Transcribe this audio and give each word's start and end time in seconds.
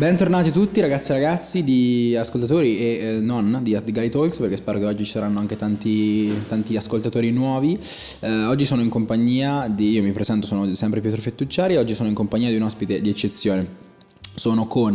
Bentornati 0.00 0.50
tutti 0.50 0.80
ragazzi 0.80 1.10
e 1.10 1.14
ragazzi 1.14 1.62
di 1.62 2.16
ascoltatori 2.16 2.78
e 2.78 2.84
eh, 3.02 3.20
non 3.20 3.58
di, 3.60 3.78
Gali 3.84 4.08
Talks 4.08 4.38
perché 4.38 4.56
spero 4.56 4.78
che 4.78 4.86
oggi 4.86 5.04
ci 5.04 5.10
saranno 5.10 5.40
anche 5.40 5.58
tanti, 5.58 6.32
tanti 6.48 6.74
ascoltatori 6.74 7.30
nuovi. 7.30 7.78
Eh, 8.20 8.44
oggi 8.44 8.64
sono 8.64 8.80
in 8.80 8.88
compagnia 8.88 9.68
di, 9.68 9.90
io 9.90 10.02
mi 10.02 10.12
presento, 10.12 10.46
sono 10.46 10.72
sempre 10.74 11.02
Pietro 11.02 11.20
Fettucciari, 11.20 11.76
oggi 11.76 11.94
sono 11.94 12.08
in 12.08 12.14
compagnia 12.14 12.48
di 12.48 12.56
un 12.56 12.62
ospite 12.62 13.02
di 13.02 13.10
eccezione. 13.10 13.66
Sono 14.34 14.66
con 14.66 14.94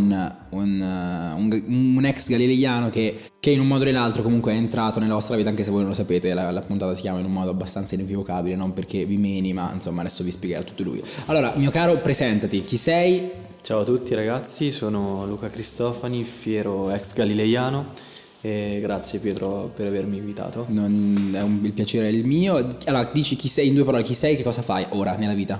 un, 0.50 1.36
un, 1.36 1.96
un 1.96 2.06
ex 2.06 2.28
galileiano 2.28 2.90
che, 2.90 3.16
che, 3.40 3.52
in 3.52 3.60
un 3.60 3.68
modo 3.68 3.84
o 3.84 3.86
nell'altro 3.86 4.24
comunque 4.24 4.54
è 4.54 4.56
entrato 4.56 5.00
nella 5.00 5.14
vostra 5.14 5.36
vita, 5.36 5.50
anche 5.50 5.64
se 5.64 5.70
voi 5.70 5.82
non 5.82 5.90
lo 5.90 5.96
sapete, 5.96 6.34
la, 6.34 6.50
la 6.50 6.62
puntata 6.62 6.95
si 6.95 7.02
chiama 7.02 7.20
in 7.20 7.26
un 7.26 7.31
modo 7.31 7.52
abbastanza 7.52 7.94
inequivocabile, 7.94 8.56
non 8.56 8.73
perché 8.73 9.06
vi 9.06 9.17
meni, 9.17 9.53
ma 9.53 9.72
insomma 9.72 10.02
adesso 10.02 10.23
vi 10.23 10.31
spiegherà 10.31 10.64
tutto 10.64 10.81
lui. 10.81 11.00
Allora, 11.28 11.53
mio 11.58 11.70
caro, 11.70 11.95
presentati, 12.00 12.64
chi 12.64 12.78
sei? 12.78 13.53
Ciao 13.66 13.80
a 13.80 13.84
tutti 13.84 14.14
ragazzi, 14.14 14.72
sono 14.72 15.26
Luca 15.26 15.50
Cristofani, 15.50 16.22
fiero 16.22 16.92
ex 16.92 17.16
galileiano 17.16 17.94
e 18.42 18.78
grazie 18.80 19.18
Pietro 19.18 19.72
per 19.73 19.88
avermi 19.88 20.18
invitato. 20.18 20.66
Non, 20.68 21.32
è 21.34 21.42
un, 21.42 21.62
il 21.64 21.72
piacere 21.72 22.06
è 22.06 22.12
il 22.12 22.26
mio. 22.28 22.78
Allora, 22.86 23.09
dici 23.12 23.36
chi 23.36 23.48
sei 23.48 23.70
in 23.70 23.73
due 23.73 23.84
parole, 23.84 24.04
chi 24.04 24.14
sei, 24.14 24.36
che 24.36 24.44
cosa 24.44 24.62
fai 24.62 24.86
ora 24.90 25.16
nella 25.16 25.34
vita? 25.34 25.59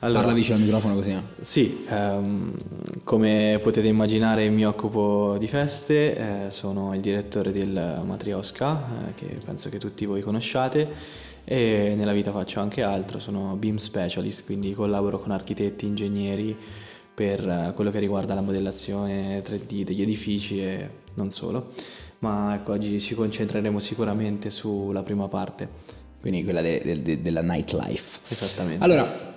Allora, 0.00 0.22
Parla 0.22 0.34
vicino 0.34 0.56
al 0.56 0.62
microfono 0.62 0.96
così. 0.96 1.16
Sì, 1.40 1.84
um, 1.88 2.52
come 3.04 3.60
potete 3.62 3.86
immaginare 3.86 4.48
mi 4.48 4.66
occupo 4.66 5.36
di 5.38 5.46
feste, 5.46 6.16
eh, 6.16 6.50
sono 6.50 6.96
il 6.96 7.00
direttore 7.00 7.52
del 7.52 8.02
Matriosca, 8.04 8.76
eh, 9.06 9.14
che 9.14 9.38
penso 9.44 9.68
che 9.68 9.78
tutti 9.78 10.04
voi 10.04 10.20
conosciate, 10.20 10.88
e 11.44 11.94
nella 11.96 12.12
vita 12.12 12.32
faccio 12.32 12.58
anche 12.58 12.82
altro, 12.82 13.20
sono 13.20 13.54
BIM 13.54 13.76
specialist, 13.76 14.44
quindi 14.44 14.74
collaboro 14.74 15.20
con 15.20 15.30
architetti, 15.30 15.86
ingegneri, 15.86 16.56
per 17.16 17.48
eh, 17.48 17.72
quello 17.74 17.90
che 17.90 17.98
riguarda 17.98 18.34
la 18.34 18.42
modellazione 18.42 19.42
3D 19.42 19.84
degli 19.84 20.02
edifici 20.02 20.60
e 20.60 20.88
non 21.14 21.30
solo. 21.30 21.70
Ma 22.18 22.54
ecco, 22.54 22.72
oggi 22.72 23.00
ci 23.00 23.14
concentreremo 23.14 23.78
sicuramente 23.78 24.50
sulla 24.50 25.02
prima 25.02 25.26
parte. 25.26 25.66
Quindi 26.20 26.44
quella 26.44 26.60
de- 26.60 26.82
de- 26.84 27.00
de- 27.00 27.22
della 27.22 27.40
nightlife. 27.40 28.20
Esattamente. 28.28 28.84
Allora, 28.84 29.34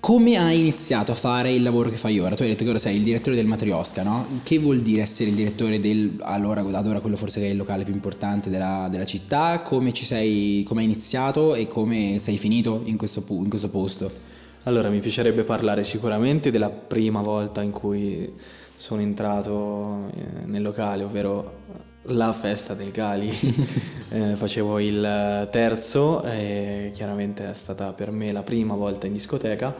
come 0.00 0.38
hai 0.38 0.58
iniziato 0.58 1.12
a 1.12 1.14
fare 1.14 1.52
il 1.52 1.62
lavoro 1.62 1.90
che 1.90 1.96
fai 1.96 2.18
ora? 2.18 2.34
Tu 2.34 2.44
hai 2.44 2.48
detto 2.48 2.64
che 2.64 2.70
ora 2.70 2.78
sei 2.78 2.96
il 2.96 3.02
direttore 3.02 3.36
del 3.36 3.44
Matriosca, 3.44 4.02
no? 4.02 4.26
Che 4.42 4.58
vuol 4.58 4.80
dire 4.80 5.02
essere 5.02 5.28
il 5.28 5.36
direttore 5.36 5.80
del, 5.80 6.18
allora, 6.22 6.62
ad 6.62 6.86
ora 6.86 7.00
quello 7.00 7.16
forse 7.16 7.40
che 7.40 7.46
è 7.46 7.50
il 7.50 7.58
locale 7.58 7.84
più 7.84 7.92
importante 7.92 8.48
della, 8.48 8.88
della 8.90 9.04
città? 9.04 9.60
Come 9.60 9.92
ci 9.92 10.06
sei, 10.06 10.62
come 10.62 10.80
hai 10.80 10.86
iniziato 10.86 11.54
e 11.54 11.68
come 11.68 12.16
sei 12.20 12.38
finito 12.38 12.80
in 12.86 12.96
questo, 12.96 13.22
in 13.28 13.50
questo 13.50 13.68
posto? 13.68 14.29
Allora, 14.64 14.90
mi 14.90 15.00
piacerebbe 15.00 15.42
parlare 15.42 15.84
sicuramente 15.84 16.50
della 16.50 16.68
prima 16.68 17.22
volta 17.22 17.62
in 17.62 17.70
cui 17.70 18.30
sono 18.74 19.00
entrato 19.00 20.10
eh, 20.14 20.44
nel 20.44 20.60
locale, 20.60 21.02
ovvero 21.02 21.60
la 22.02 22.30
festa 22.34 22.74
del 22.74 22.90
Gali. 22.90 23.30
eh, 24.12 24.36
facevo 24.36 24.78
il 24.78 25.48
terzo 25.50 26.22
e 26.24 26.90
chiaramente 26.92 27.48
è 27.48 27.54
stata 27.54 27.94
per 27.94 28.10
me 28.10 28.32
la 28.32 28.42
prima 28.42 28.74
volta 28.74 29.06
in 29.06 29.14
discoteca 29.14 29.74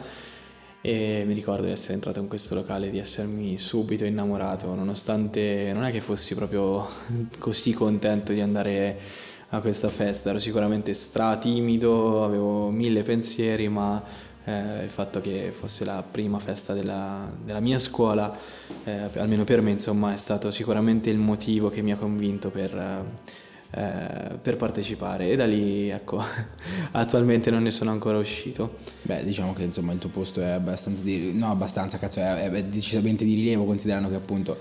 e 0.81 1.23
mi 1.27 1.33
ricordo 1.35 1.67
di 1.67 1.71
essere 1.71 1.93
entrato 1.93 2.19
in 2.19 2.27
questo 2.27 2.55
locale, 2.55 2.89
di 2.89 2.97
essermi 2.97 3.59
subito 3.59 4.03
innamorato, 4.03 4.73
nonostante 4.73 5.71
non 5.75 5.83
è 5.83 5.91
che 5.91 6.01
fossi 6.01 6.33
proprio 6.33 6.87
così 7.37 7.71
contento 7.73 8.33
di 8.33 8.41
andare 8.41 8.99
a 9.49 9.59
questa 9.59 9.89
festa, 9.89 10.31
ero 10.31 10.39
sicuramente 10.39 10.93
stra 10.93 11.37
timido, 11.37 12.23
avevo 12.23 12.69
mille 12.69 13.03
pensieri, 13.03 13.67
ma 13.67 14.29
eh, 14.45 14.83
il 14.83 14.89
fatto 14.89 15.21
che 15.21 15.51
fosse 15.51 15.85
la 15.85 16.03
prima 16.09 16.39
festa 16.39 16.73
della, 16.73 17.29
della 17.43 17.59
mia 17.59 17.79
scuola, 17.79 18.35
eh, 18.83 19.07
almeno 19.17 19.43
per 19.43 19.61
me, 19.61 19.71
insomma, 19.71 20.13
è 20.13 20.17
stato 20.17 20.51
sicuramente 20.51 21.09
il 21.09 21.17
motivo 21.17 21.69
che 21.69 21.81
mi 21.81 21.91
ha 21.91 21.97
convinto 21.97 22.49
per, 22.49 23.05
eh, 23.71 24.37
per 24.41 24.57
partecipare 24.57 25.29
e 25.29 25.35
da 25.35 25.45
lì, 25.45 25.89
ecco, 25.89 26.21
attualmente 26.91 27.51
non 27.51 27.63
ne 27.63 27.71
sono 27.71 27.91
ancora 27.91 28.17
uscito. 28.17 28.77
Beh, 29.03 29.23
diciamo 29.23 29.53
che 29.53 29.63
insomma 29.63 29.93
il 29.93 29.99
tuo 29.99 30.09
posto 30.09 30.41
è 30.41 30.49
abbastanza 30.49 31.03
di, 31.03 31.33
no 31.33 31.51
abbastanza, 31.51 31.97
cazzo, 31.97 32.19
è, 32.19 32.49
è 32.49 32.63
decisamente 32.63 33.23
di 33.23 33.35
rilievo 33.35 33.65
considerando 33.65 34.09
che 34.09 34.15
appunto, 34.15 34.57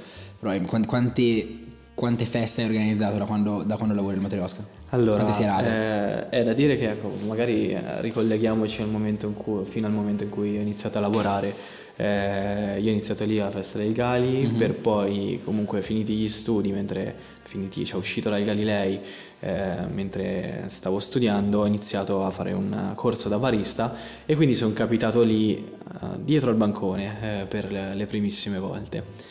quante, 0.87 1.69
quante 2.00 2.25
feste 2.25 2.62
hai 2.62 2.69
organizzato 2.69 3.19
da 3.19 3.27
quando, 3.27 3.62
da 3.62 3.77
quando 3.77 3.94
lavori 3.94 4.15
il 4.15 4.22
Materiosca? 4.22 4.65
Allora, 4.88 5.22
eh, 5.62 6.31
è 6.31 6.43
da 6.43 6.55
dire 6.55 6.78
che 6.78 6.93
ecco, 6.93 7.12
magari 7.27 7.72
eh, 7.72 8.00
ricolleghiamoci 8.00 8.81
al 8.81 8.88
cui, 9.37 9.66
fino 9.66 9.87
al 9.87 9.93
momento 9.93 10.25
in 10.25 10.31
cui 10.31 10.56
ho 10.56 10.62
iniziato 10.62 10.97
a 10.97 11.03
lavorare. 11.03 11.53
Eh, 11.97 12.81
io 12.81 12.89
ho 12.89 12.91
iniziato 12.91 13.27
lì 13.27 13.39
alla 13.39 13.50
festa 13.50 13.77
dei 13.77 13.93
Gali 13.93 14.47
mm-hmm. 14.47 14.56
per 14.56 14.77
poi 14.77 15.43
comunque 15.44 15.83
finiti 15.83 16.15
gli 16.15 16.31
studi, 16.31 16.72
mentre 16.72 17.15
finiti, 17.43 17.84
cioè 17.84 18.00
uscito 18.00 18.31
dai 18.31 18.44
Galilei, 18.44 18.99
eh, 19.41 19.75
mentre 19.93 20.65
stavo 20.69 21.00
studiando 21.00 21.60
ho 21.60 21.66
iniziato 21.66 22.25
a 22.25 22.31
fare 22.31 22.53
un 22.53 22.93
corso 22.94 23.28
da 23.28 23.37
barista 23.37 23.94
e 24.25 24.37
quindi 24.37 24.55
sono 24.55 24.72
capitato 24.72 25.21
lì 25.21 25.55
eh, 25.56 26.06
dietro 26.16 26.49
al 26.49 26.56
bancone 26.56 27.43
eh, 27.43 27.44
per 27.44 27.71
le 27.71 28.06
primissime 28.06 28.59
volte. 28.59 29.29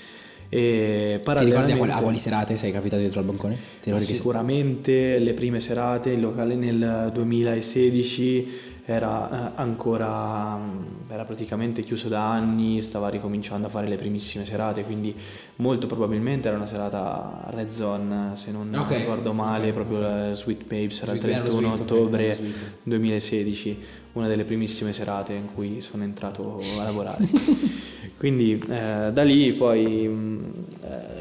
E 0.50 1.22
Ti 1.24 1.46
ricordi 1.46 1.72
a 1.74 1.78
quali, 1.78 1.92
a 1.92 1.98
quali, 1.98 2.18
serate 2.18 2.58
sei 2.58 2.72
capitato 2.72 3.02
dietro 3.02 3.20
al 3.20 3.26
bancone? 3.28 3.56
Sicuramente 4.00 5.20
le 5.20 5.34
prime 5.34 5.60
serate, 5.60 6.10
il 6.10 6.20
locale 6.20 6.56
nel 6.56 7.12
2016 7.14 8.70
era 8.92 9.52
eh, 9.52 9.52
ancora 9.58 10.58
mm, 10.58 11.10
era 11.10 11.24
praticamente 11.24 11.84
chiuso 11.84 12.08
da 12.08 12.32
anni, 12.32 12.82
stava 12.82 13.10
ricominciando 13.10 13.68
a 13.68 13.70
fare 13.70 13.88
le 13.88 13.96
primissime 13.96 14.46
serate, 14.46 14.84
quindi 14.84 15.14
molto 15.58 15.86
probabilmente 15.86 16.48
era 16.48 16.58
una 16.58 16.66
serata 16.66 17.48
Red 17.52 17.70
Zone, 17.70 18.36
se 18.36 18.50
non 18.52 18.72
okay, 18.76 19.02
ricordo 19.02 19.32
male, 19.32 19.70
okay, 19.70 19.74
proprio 19.74 20.00
okay. 20.00 20.36
Sweet 20.36 20.68
Babes, 20.68 21.04
era 21.04 21.12
il 21.12 21.20
31 21.20 21.74
ottobre 21.74 22.38
2016, 22.82 23.84
una 24.14 24.28
delle 24.28 24.44
primissime 24.44 24.92
serate 24.92 25.34
in 25.34 25.54
cui 25.54 25.82
sono 25.82 26.04
entrato 26.04 26.60
a 26.80 26.84
lavorare. 26.84 27.28
quindi 28.20 28.64
eh, 28.70 29.10
da 29.12 29.24
lì 29.24 29.52
poi 29.54 30.08
mm, 30.08 30.44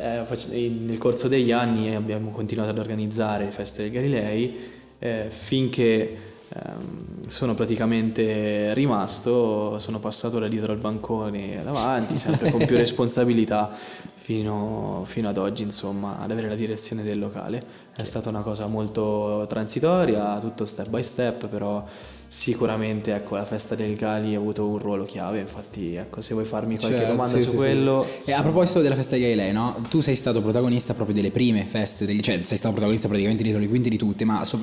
eh, 0.00 0.68
nel 0.68 0.98
corso 0.98 1.28
degli 1.28 1.52
anni 1.52 1.94
abbiamo 1.94 2.28
continuato 2.30 2.68
ad 2.70 2.78
organizzare 2.78 3.44
le 3.44 3.50
feste 3.50 3.84
del 3.84 3.92
Galilei 3.92 4.56
eh, 4.98 5.26
finché 5.30 6.28
Ehm, 6.50 7.26
sono 7.28 7.54
praticamente 7.54 8.72
rimasto, 8.72 9.78
sono 9.78 9.98
passato 9.98 10.38
da 10.38 10.48
dietro 10.48 10.72
al 10.72 10.78
bancone 10.78 11.62
davanti, 11.62 12.18
sempre 12.18 12.50
con 12.50 12.64
più 12.64 12.76
responsabilità 12.76 13.70
fino, 14.14 15.02
fino, 15.04 15.28
ad 15.28 15.36
oggi, 15.36 15.62
insomma, 15.62 16.18
ad 16.18 16.30
avere 16.30 16.48
la 16.48 16.54
direzione 16.54 17.02
del 17.02 17.18
locale. 17.18 17.62
È 17.94 18.04
stata 18.04 18.30
una 18.30 18.40
cosa 18.40 18.66
molto 18.66 19.44
transitoria, 19.48 20.38
tutto 20.38 20.64
step 20.64 20.88
by 20.88 21.02
step, 21.02 21.48
però 21.48 21.84
sicuramente 22.30 23.14
ecco, 23.14 23.36
la 23.36 23.46
festa 23.46 23.74
del 23.74 23.96
Gali 23.96 24.34
ha 24.34 24.38
avuto 24.38 24.66
un 24.68 24.78
ruolo 24.78 25.04
chiave, 25.06 25.40
infatti 25.40 25.94
ecco, 25.94 26.20
se 26.20 26.34
vuoi 26.34 26.44
farmi 26.44 26.78
qualche 26.78 26.98
cioè, 26.98 27.06
domanda 27.06 27.38
sì, 27.38 27.44
su 27.44 27.50
sì, 27.52 27.56
quello... 27.56 28.06
Sì. 28.22 28.30
E 28.30 28.32
a 28.34 28.42
proposito 28.42 28.82
della 28.82 28.94
festa 28.94 29.16
dei 29.16 29.22
Galilei, 29.22 29.52
no? 29.52 29.82
tu 29.88 30.00
sei 30.00 30.14
stato 30.14 30.42
protagonista 30.42 30.92
proprio 30.92 31.16
delle 31.16 31.30
prime 31.30 31.64
feste, 31.64 32.04
degli, 32.04 32.20
cioè 32.20 32.42
sei 32.42 32.58
stato 32.58 32.72
protagonista 32.74 33.08
praticamente 33.08 33.42
dietro 33.42 33.60
le 33.60 33.68
quinte 33.68 33.88
di 33.88 33.96
tutte, 33.96 34.26
ma 34.26 34.44
so, 34.44 34.60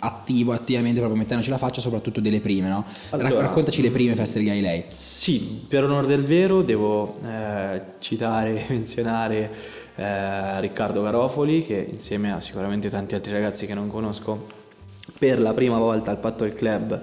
attivo, 0.00 0.52
attivamente 0.52 0.98
proprio 0.98 1.18
mettendoci 1.18 1.48
la 1.48 1.58
faccia, 1.58 1.80
soprattutto 1.80 2.20
delle 2.20 2.40
prime, 2.40 2.68
no? 2.68 2.84
Allora, 3.10 3.40
raccontaci 3.40 3.80
le 3.80 3.90
prime 3.90 4.14
feste 4.14 4.38
dei 4.38 4.46
Galilei. 4.46 4.84
Sì, 4.88 5.64
per 5.66 5.84
onore 5.84 6.06
del 6.06 6.22
vero 6.22 6.60
devo 6.62 7.16
eh, 7.26 7.80
citare, 7.98 8.64
menzionare 8.68 9.50
eh, 9.96 10.60
Riccardo 10.60 11.00
Garofoli 11.00 11.64
che 11.64 11.88
insieme 11.90 12.30
a 12.30 12.40
sicuramente 12.40 12.90
tanti 12.90 13.14
altri 13.14 13.32
ragazzi 13.32 13.66
che 13.66 13.74
non 13.74 13.88
conosco 13.88 14.57
per 15.18 15.40
la 15.40 15.52
prima 15.52 15.78
volta 15.78 16.10
al 16.10 16.18
Patto 16.18 16.44
del 16.44 16.54
Club 16.54 17.02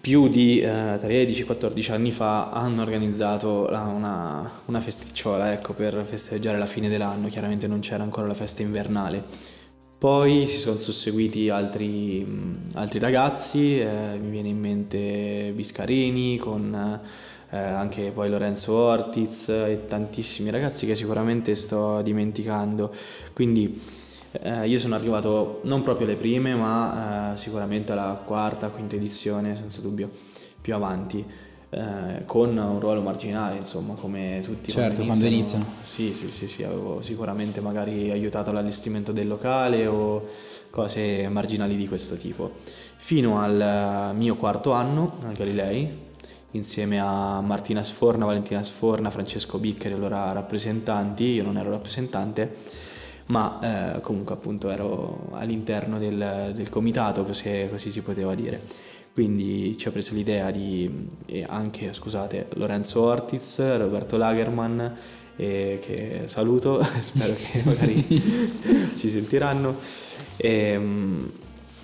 più 0.00 0.28
di 0.28 0.60
eh, 0.60 0.68
13-14 0.68 1.92
anni 1.92 2.10
fa 2.10 2.50
hanno 2.50 2.80
organizzato 2.80 3.66
una, 3.68 4.50
una, 4.64 4.80
festicciola 4.80 5.52
ecco, 5.52 5.74
per 5.74 6.04
festeggiare 6.06 6.56
la 6.56 6.66
fine 6.66 6.88
dell'anno, 6.88 7.28
chiaramente 7.28 7.66
non 7.66 7.80
c'era 7.80 8.02
ancora 8.02 8.26
la 8.26 8.34
festa 8.34 8.62
invernale. 8.62 9.22
Poi 9.98 10.46
si 10.46 10.56
sono 10.56 10.78
susseguiti 10.78 11.50
altri, 11.50 12.26
altri 12.72 12.98
ragazzi, 12.98 13.78
eh, 13.78 14.18
mi 14.18 14.30
viene 14.30 14.48
in 14.48 14.58
mente 14.58 15.52
Biscarini 15.54 16.38
con 16.38 17.00
eh, 17.50 17.58
anche 17.58 18.10
poi 18.10 18.30
Lorenzo 18.30 18.72
Ortiz 18.74 19.50
e 19.50 19.84
tantissimi 19.86 20.48
ragazzi 20.48 20.86
che 20.86 20.94
sicuramente 20.94 21.54
sto 21.54 22.00
dimenticando. 22.00 22.94
Quindi 23.34 23.78
eh, 24.32 24.68
io 24.68 24.78
sono 24.78 24.94
arrivato 24.94 25.60
non 25.64 25.82
proprio 25.82 26.06
alle 26.06 26.16
prime, 26.16 26.54
ma 26.54 27.32
eh, 27.32 27.38
sicuramente 27.38 27.92
alla 27.92 28.20
quarta, 28.24 28.68
quinta 28.68 28.96
edizione, 28.96 29.56
senza 29.56 29.80
dubbio, 29.80 30.10
più 30.60 30.74
avanti, 30.74 31.24
eh, 31.70 32.22
con 32.26 32.56
un 32.56 32.78
ruolo 32.80 33.00
marginale, 33.00 33.56
insomma, 33.56 33.94
come 33.94 34.40
tutti 34.44 34.70
certo, 34.70 35.04
quando, 35.04 35.24
iniziano. 35.24 35.64
Sì, 35.82 36.12
sì, 36.12 36.30
sì, 36.30 36.46
sì, 36.46 36.62
avevo 36.62 37.02
sicuramente 37.02 37.60
magari 37.60 38.10
aiutato 38.10 38.52
l'allestimento 38.52 39.12
del 39.12 39.26
locale 39.26 39.86
o 39.86 40.28
cose 40.70 41.28
marginali 41.28 41.76
di 41.76 41.88
questo 41.88 42.16
tipo. 42.16 42.52
Fino 42.96 43.40
al 43.40 44.12
mio 44.14 44.36
quarto 44.36 44.72
anno 44.72 45.16
al 45.26 45.34
Galilei, 45.34 46.08
insieme 46.52 47.00
a 47.00 47.40
Martina 47.40 47.82
Sforna, 47.82 48.26
Valentina 48.26 48.62
Sforna, 48.62 49.10
Francesco 49.10 49.58
Biccari, 49.58 49.94
allora 49.94 50.30
rappresentanti, 50.32 51.24
io 51.24 51.42
non 51.42 51.56
ero 51.56 51.70
rappresentante, 51.70 52.56
ma 53.26 53.94
eh, 53.96 54.00
comunque 54.00 54.34
appunto 54.34 54.70
ero 54.70 55.28
all'interno 55.32 55.98
del, 55.98 56.52
del 56.54 56.68
comitato, 56.68 57.30
se 57.32 57.68
così 57.70 57.92
si 57.92 58.00
poteva 58.00 58.34
dire. 58.34 58.60
Quindi 59.12 59.76
ci 59.76 59.88
ha 59.88 59.90
preso 59.90 60.14
l'idea 60.14 60.50
di 60.50 61.08
e 61.26 61.44
anche, 61.48 61.92
scusate, 61.92 62.46
Lorenzo 62.54 63.02
Ortiz, 63.02 63.76
Roberto 63.76 64.16
Lagerman, 64.16 64.96
eh, 65.36 65.78
che 65.80 66.22
saluto, 66.26 66.82
spero 67.00 67.34
che 67.34 67.62
magari 67.64 68.04
ci 68.96 69.10
sentiranno. 69.10 69.76
E, 70.36 70.48
ehm, 70.48 71.30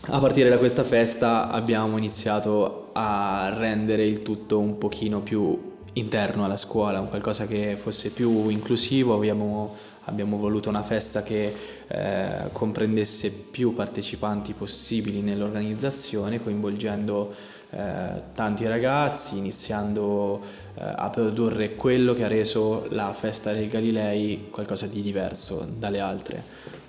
a 0.08 0.20
partire 0.20 0.48
da 0.48 0.58
questa 0.58 0.84
festa 0.84 1.50
abbiamo 1.50 1.96
iniziato 1.96 2.90
a 2.92 3.52
rendere 3.56 4.04
il 4.04 4.22
tutto 4.22 4.60
un 4.60 4.78
pochino 4.78 5.20
più 5.20 5.74
interno 5.94 6.44
alla 6.44 6.56
scuola, 6.56 7.00
un 7.00 7.08
qualcosa 7.08 7.46
che 7.46 7.76
fosse 7.76 8.10
più 8.10 8.48
inclusivo, 8.48 9.14
abbiamo, 9.14 9.74
abbiamo 10.06 10.36
voluto 10.36 10.68
una 10.68 10.82
festa 10.82 11.22
che 11.22 11.54
eh, 11.86 12.28
comprendesse 12.52 13.30
più 13.30 13.74
partecipanti 13.74 14.52
possibili 14.52 15.20
nell'organizzazione, 15.20 16.42
coinvolgendo 16.42 17.34
eh, 17.70 18.22
tanti 18.34 18.66
ragazzi, 18.66 19.38
iniziando 19.38 20.40
eh, 20.74 20.82
a 20.84 21.10
produrre 21.10 21.74
quello 21.74 22.14
che 22.14 22.24
ha 22.24 22.28
reso 22.28 22.86
la 22.90 23.12
festa 23.12 23.52
del 23.52 23.68
Galilei 23.68 24.48
qualcosa 24.50 24.86
di 24.86 25.02
diverso 25.02 25.66
dalle 25.76 26.00
altre, 26.00 26.42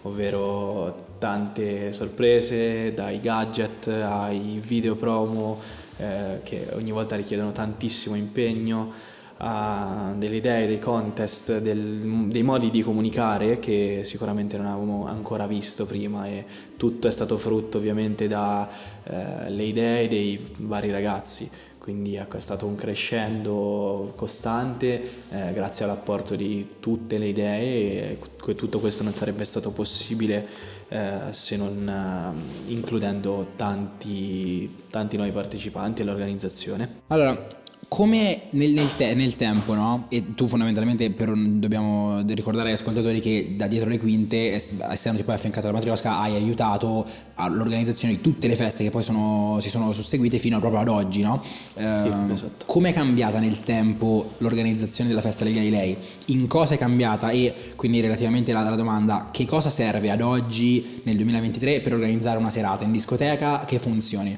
ovvero 0.03 1.15
tante 1.17 1.91
sorprese, 1.93 2.93
dai 2.93 3.19
gadget 3.19 3.87
ai 3.87 4.61
video 4.63 4.95
promo 4.95 5.59
eh, 5.97 6.41
che 6.43 6.67
ogni 6.73 6.91
volta 6.91 7.15
richiedono 7.15 7.51
tantissimo 7.51 8.15
impegno, 8.15 9.15
a 9.37 10.13
delle 10.15 10.37
idee, 10.37 10.67
dei 10.67 10.79
contest, 10.79 11.59
del, 11.59 12.27
dei 12.27 12.43
modi 12.43 12.69
di 12.69 12.81
comunicare 12.81 13.59
che 13.59 14.01
sicuramente 14.03 14.57
non 14.57 14.65
avevamo 14.65 15.07
ancora 15.07 15.45
visto 15.45 15.85
prima 15.85 16.27
e 16.27 16.45
tutto 16.75 17.07
è 17.07 17.11
stato 17.11 17.37
frutto 17.37 17.77
ovviamente 17.77 18.27
dalle 18.27 19.47
eh, 19.47 19.67
idee 19.67 20.07
dei 20.07 20.53
vari 20.57 20.91
ragazzi. 20.91 21.49
Quindi 21.77 22.15
ecco, 22.15 22.35
è 22.35 22.41
stato 22.41 22.65
un 22.65 22.75
crescendo 22.75 24.11
costante 24.17 25.01
eh, 25.29 25.53
grazie 25.53 25.85
all'apporto 25.85 26.35
di 26.35 26.75
tutte 26.81 27.17
le 27.17 27.27
idee 27.27 28.19
e 28.45 28.55
tutto 28.55 28.79
questo 28.79 29.03
non 29.03 29.13
sarebbe 29.13 29.45
stato 29.45 29.71
possibile 29.71 30.45
eh, 30.89 31.11
se 31.29 31.55
non 31.55 31.87
eh, 31.87 32.71
includendo 32.71 33.51
tanti, 33.55 34.69
tanti 34.89 35.15
nuovi 35.15 35.31
partecipanti 35.31 36.01
all'organizzazione. 36.01 37.03
Allora, 37.07 37.56
come 37.87 38.41
nel, 38.51 38.71
nel, 38.71 38.95
te, 38.95 39.13
nel, 39.13 39.35
tempo, 39.35 39.73
no? 39.73 40.07
E 40.09 40.33
tu 40.35 40.47
fondamentalmente 40.47 41.09
per, 41.09 41.31
dobbiamo 41.33 42.21
ricordare 42.27 42.67
agli 42.67 42.73
ascoltatori 42.73 43.21
che 43.21 43.53
da 43.55 43.67
dietro 43.67 43.89
le 43.89 43.97
quinte, 43.97 44.53
essendo 44.53 45.23
poi 45.23 45.35
affiancato 45.35 45.67
alla 45.67 45.77
Matriosca, 45.77 46.19
hai 46.19 46.35
aiutato 46.35 47.05
all'organizzazione 47.35 48.15
di 48.15 48.21
tutte 48.21 48.47
le 48.47 48.55
feste 48.55 48.83
che 48.83 48.89
poi 48.89 49.03
sono, 49.03 49.57
si 49.61 49.69
sono 49.69 49.93
susseguite 49.93 50.37
fino 50.37 50.59
proprio 50.59 50.81
ad 50.81 50.89
oggi, 50.89 51.21
no? 51.21 51.41
Eh, 51.75 52.01
sì, 52.03 52.33
esatto. 52.33 52.65
Come 52.65 52.89
è 52.89 52.93
cambiata 52.93 53.39
nel 53.39 53.63
tempo 53.63 54.33
l'organizzazione 54.39 55.09
della 55.09 55.21
festa 55.21 55.45
del 55.45 55.53
Galilei? 55.53 55.95
In 56.25 56.47
cosa 56.47 56.73
è 56.73 56.77
cambiata? 56.77 57.29
E 57.29 57.73
quindi 57.75 58.01
relativamente 58.01 58.51
alla, 58.51 58.67
alla 58.67 58.75
domanda, 58.75 59.29
che 59.31 59.45
cosa 59.45 59.69
serve 59.69 60.11
ad 60.11 60.21
oggi 60.21 61.01
nel 61.03 61.15
2023 61.15 61.79
per 61.79 61.93
organizzare 61.93 62.37
una 62.37 62.49
serata 62.49 62.83
in 62.83 62.91
discoteca 62.91 63.63
che 63.65 63.79
funzioni? 63.79 64.37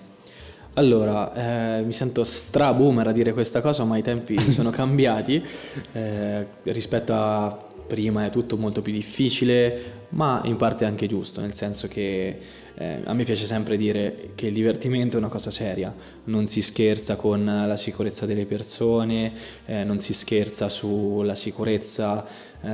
Allora, 0.74 1.80
eh, 1.80 1.84
mi 1.84 1.94
sento 1.94 2.24
stra 2.24 2.74
boomer 2.74 3.08
a 3.08 3.12
dire 3.12 3.34
questa 3.34 3.60
cosa, 3.60 3.84
ma 3.84 3.98
i 3.98 4.04
tempi 4.04 4.38
sono 4.52 4.70
cambiati. 4.70 5.44
Eh, 5.92 6.48
rispetto 6.64 7.14
a 7.14 7.68
prima 7.90 8.26
è 8.26 8.30
tutto 8.30 8.56
molto 8.56 8.84
più 8.84 8.94
difficile, 8.94 10.06
ma 10.10 10.42
in 10.46 10.58
parte 10.58 10.86
anche 10.86 11.08
giusto, 11.08 11.42
nel 11.42 11.54
senso 11.54 11.88
che 11.88 12.40
eh, 12.76 13.02
a 13.04 13.14
me 13.14 13.24
piace 13.24 13.46
sempre 13.46 13.76
dire 13.76 14.30
che 14.36 14.48
il 14.48 14.54
divertimento 14.54 15.18
è 15.18 15.20
una 15.20 15.28
cosa 15.28 15.50
seria, 15.50 15.94
non 16.26 16.46
si 16.46 16.62
scherza 16.62 17.16
con 17.16 17.44
la 17.44 17.76
sicurezza 17.76 18.28
delle 18.28 18.46
persone, 18.46 19.34
eh, 19.66 19.84
non 19.84 20.00
si 20.00 20.14
scherza 20.14 20.70
sulla 20.70 21.34
sicurezza 21.34 22.26
eh, 22.62 22.70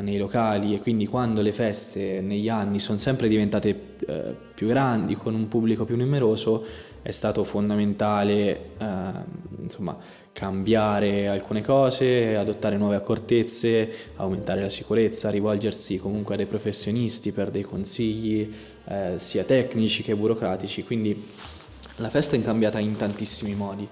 nei 0.00 0.16
locali 0.16 0.74
e 0.74 0.80
quindi 0.80 1.06
quando 1.06 1.42
le 1.42 1.52
feste 1.52 2.22
negli 2.22 2.48
anni 2.48 2.78
sono 2.78 2.98
sempre 2.98 3.28
diventate 3.28 3.68
eh, 4.06 4.34
più 4.54 4.66
grandi, 4.66 5.14
con 5.14 5.34
un 5.34 5.46
pubblico 5.46 5.84
più 5.84 5.96
numeroso, 5.96 6.64
è 7.04 7.10
stato 7.10 7.44
fondamentale 7.44 8.70
eh, 8.78 8.86
insomma, 9.60 9.94
cambiare 10.32 11.28
alcune 11.28 11.62
cose, 11.62 12.34
adottare 12.34 12.78
nuove 12.78 12.96
accortezze, 12.96 13.92
aumentare 14.16 14.62
la 14.62 14.70
sicurezza, 14.70 15.28
rivolgersi 15.28 15.98
comunque 15.98 16.32
a 16.32 16.36
dei 16.38 16.46
professionisti 16.46 17.30
per 17.30 17.50
dei 17.50 17.60
consigli 17.60 18.50
eh, 18.86 19.12
sia 19.18 19.44
tecnici 19.44 20.02
che 20.02 20.16
burocratici. 20.16 20.82
Quindi 20.82 21.30
la 21.96 22.08
festa 22.08 22.36
è 22.36 22.42
cambiata 22.42 22.78
in 22.78 22.96
tantissimi 22.96 23.54
modi. 23.54 23.86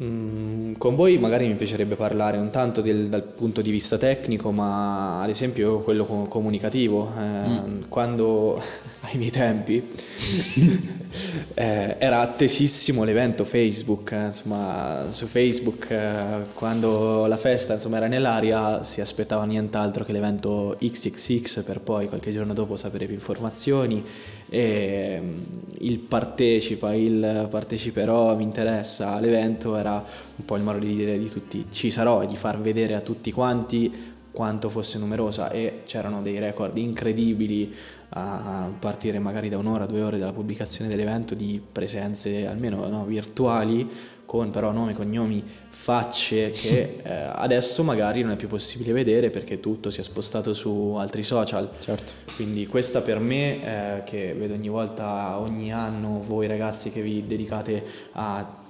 Mm, 0.00 0.72
con 0.78 0.96
voi 0.96 1.18
magari 1.18 1.46
mi 1.46 1.54
piacerebbe 1.54 1.96
parlare 1.96 2.38
un 2.38 2.48
tanto 2.48 2.80
del, 2.80 3.08
dal 3.08 3.22
punto 3.22 3.60
di 3.60 3.70
vista 3.70 3.98
tecnico, 3.98 4.50
ma 4.50 5.22
ad 5.22 5.28
esempio 5.28 5.80
quello 5.80 6.04
comunicativo. 6.28 7.12
Eh, 7.14 7.20
mm. 7.20 7.82
Quando 7.88 8.56
ai 9.02 9.18
miei 9.18 9.30
tempi 9.30 9.82
eh, 11.54 11.96
era 11.98 12.20
attesissimo 12.20 13.04
l'evento 13.04 13.44
Facebook, 13.44 14.12
eh, 14.12 14.26
insomma 14.26 15.08
su 15.10 15.26
Facebook 15.26 15.90
eh, 15.90 16.14
quando 16.54 17.26
la 17.26 17.36
festa 17.36 17.74
insomma, 17.74 17.98
era 17.98 18.06
nell'aria 18.06 18.82
si 18.84 19.02
aspettava 19.02 19.44
nient'altro 19.44 20.04
che 20.04 20.12
l'evento 20.12 20.76
XXX 20.80 21.64
per 21.64 21.80
poi 21.80 22.08
qualche 22.08 22.32
giorno 22.32 22.54
dopo 22.54 22.76
sapere 22.76 23.04
più 23.04 23.14
informazioni 23.14 24.02
e 24.52 25.18
mm, 25.18 25.42
il 25.78 25.98
partecipa, 25.98 26.94
il 26.94 27.48
parteciperò, 27.50 28.36
mi 28.36 28.42
interessa 28.42 29.14
all'evento 29.14 29.74
era 29.76 29.94
un 29.94 30.44
po' 30.44 30.56
il 30.56 30.62
modo 30.62 30.78
di 30.78 30.94
dire 30.94 31.18
di 31.18 31.30
tutti 31.30 31.64
ci 31.70 31.90
sarò 31.90 32.22
e 32.22 32.26
di 32.26 32.36
far 32.36 32.60
vedere 32.60 32.94
a 32.94 33.00
tutti 33.00 33.32
quanti 33.32 33.90
quanto 34.32 34.70
fosse 34.70 34.98
numerosa 34.98 35.50
e 35.50 35.82
c'erano 35.84 36.22
dei 36.22 36.38
record 36.38 36.76
incredibili 36.78 37.74
a 38.14 38.68
partire 38.78 39.18
magari 39.18 39.48
da 39.48 39.56
un'ora, 39.56 39.86
due 39.86 40.02
ore 40.02 40.18
dalla 40.18 40.32
pubblicazione 40.32 40.90
dell'evento 40.90 41.34
di 41.34 41.62
presenze 41.72 42.46
almeno 42.46 42.86
no, 42.88 43.04
virtuali 43.04 43.88
con 44.26 44.50
però 44.50 44.70
nomi, 44.70 44.94
cognomi, 44.94 45.44
facce 45.68 46.52
che 46.52 47.00
eh, 47.04 47.12
adesso 47.34 47.82
magari 47.82 48.22
non 48.22 48.30
è 48.32 48.36
più 48.36 48.48
possibile 48.48 48.92
vedere 48.92 49.28
perché 49.28 49.60
tutto 49.60 49.90
si 49.90 50.00
è 50.00 50.02
spostato 50.02 50.54
su 50.54 50.94
altri 50.98 51.22
social. 51.22 51.68
Certo. 51.78 52.12
Quindi 52.34 52.66
questa 52.66 53.02
per 53.02 53.18
me, 53.18 53.98
eh, 53.98 54.02
che 54.04 54.32
vedo 54.32 54.54
ogni 54.54 54.68
volta, 54.68 55.38
ogni 55.38 55.70
anno, 55.70 56.22
voi 56.26 56.46
ragazzi 56.46 56.90
che 56.90 57.02
vi 57.02 57.26
dedicate 57.26 57.84
a 58.12 58.60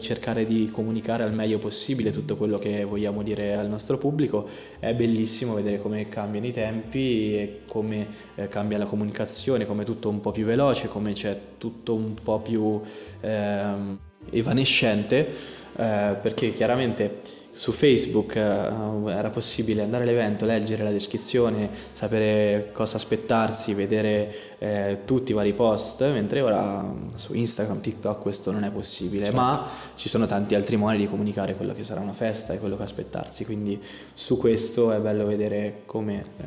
cercare 0.00 0.46
di 0.46 0.70
comunicare 0.70 1.22
al 1.22 1.32
meglio 1.32 1.58
possibile 1.58 2.10
tutto 2.10 2.36
quello 2.36 2.58
che 2.58 2.84
vogliamo 2.84 3.22
dire 3.22 3.54
al 3.54 3.68
nostro 3.68 3.98
pubblico. 3.98 4.48
È 4.78 4.92
bellissimo 4.94 5.54
vedere 5.54 5.80
come 5.80 6.08
cambiano 6.08 6.46
i 6.46 6.52
tempi 6.52 7.34
e 7.34 7.60
come 7.66 8.06
eh, 8.34 8.48
cambia 8.48 8.78
la 8.78 8.86
comunicazione, 8.86 9.66
come 9.66 9.84
tutto 9.84 10.08
un 10.08 10.20
po' 10.20 10.32
più 10.32 10.44
veloce, 10.44 10.88
come 10.88 11.12
c'è 11.12 11.38
tutto 11.58 11.94
un 11.94 12.14
po' 12.14 12.40
più 12.40 12.80
eh, 13.20 13.72
evanescente, 14.30 15.62
eh, 15.76 16.16
perché 16.20 16.52
chiaramente 16.52 17.42
su 17.56 17.70
Facebook 17.70 18.34
uh, 18.34 19.08
era 19.08 19.30
possibile 19.30 19.82
andare 19.82 20.02
all'evento, 20.02 20.44
leggere 20.44 20.82
la 20.82 20.90
descrizione, 20.90 21.70
sapere 21.92 22.70
cosa 22.72 22.96
aspettarsi, 22.96 23.74
vedere 23.74 24.56
eh, 24.58 25.00
tutti 25.04 25.30
i 25.30 25.34
vari 25.34 25.52
post, 25.52 26.10
mentre 26.10 26.40
ora 26.40 26.82
mm, 26.82 27.14
su 27.14 27.32
Instagram, 27.32 27.80
TikTok 27.80 28.20
questo 28.20 28.50
non 28.50 28.64
è 28.64 28.70
possibile, 28.70 29.26
certo. 29.26 29.40
ma 29.40 29.68
ci 29.94 30.08
sono 30.08 30.26
tanti 30.26 30.56
altri 30.56 30.76
modi 30.76 30.96
di 30.96 31.08
comunicare 31.08 31.54
quello 31.54 31.74
che 31.74 31.84
sarà 31.84 32.00
una 32.00 32.12
festa 32.12 32.54
e 32.54 32.58
quello 32.58 32.76
che 32.76 32.82
aspettarsi, 32.82 33.44
quindi 33.44 33.80
su 34.12 34.36
questo 34.36 34.90
è 34.90 34.98
bello 34.98 35.24
vedere 35.24 35.82
come 35.86 36.24
eh, 36.38 36.44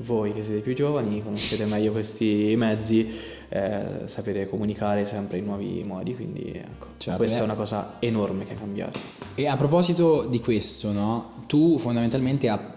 voi 0.00 0.32
che 0.32 0.42
siete 0.42 0.60
più 0.60 0.74
giovani 0.74 1.22
conoscete 1.22 1.66
meglio 1.66 1.92
questi 1.92 2.54
mezzi 2.56 3.36
eh, 3.50 3.80
sapere 4.04 4.48
comunicare 4.48 5.04
sempre 5.04 5.38
in 5.38 5.44
nuovi 5.44 5.82
modi, 5.84 6.14
quindi 6.14 6.52
ecco, 6.54 6.86
certo, 6.96 7.18
questa 7.18 7.40
è 7.40 7.42
una 7.42 7.54
cosa 7.54 7.96
enorme 7.98 8.44
che 8.44 8.54
è 8.58 8.60
cambiata. 8.60 8.98
E 9.34 9.46
a 9.46 9.56
proposito 9.56 10.26
di 10.28 10.40
questo, 10.40 10.92
no? 10.92 11.36
tu 11.46 11.78
fondamentalmente 11.78 12.76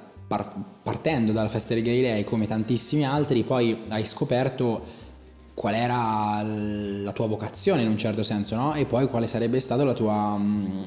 partendo 0.81 1.33
dalla 1.33 1.49
festa 1.49 1.73
dei 1.73 1.83
Galilei 1.83 2.23
come 2.23 2.47
tantissimi 2.47 3.05
altri, 3.05 3.43
poi 3.43 3.77
hai 3.89 4.05
scoperto 4.05 4.99
qual 5.53 5.75
era 5.75 6.41
la 6.41 7.11
tua 7.11 7.27
vocazione 7.27 7.81
in 7.81 7.89
un 7.89 7.97
certo 7.97 8.23
senso, 8.23 8.55
no? 8.55 8.73
E 8.73 8.85
poi 8.85 9.07
quale 9.09 9.27
sarebbe 9.27 9.59
stata 9.59 9.83
la 9.83 9.93
tua, 9.93 10.39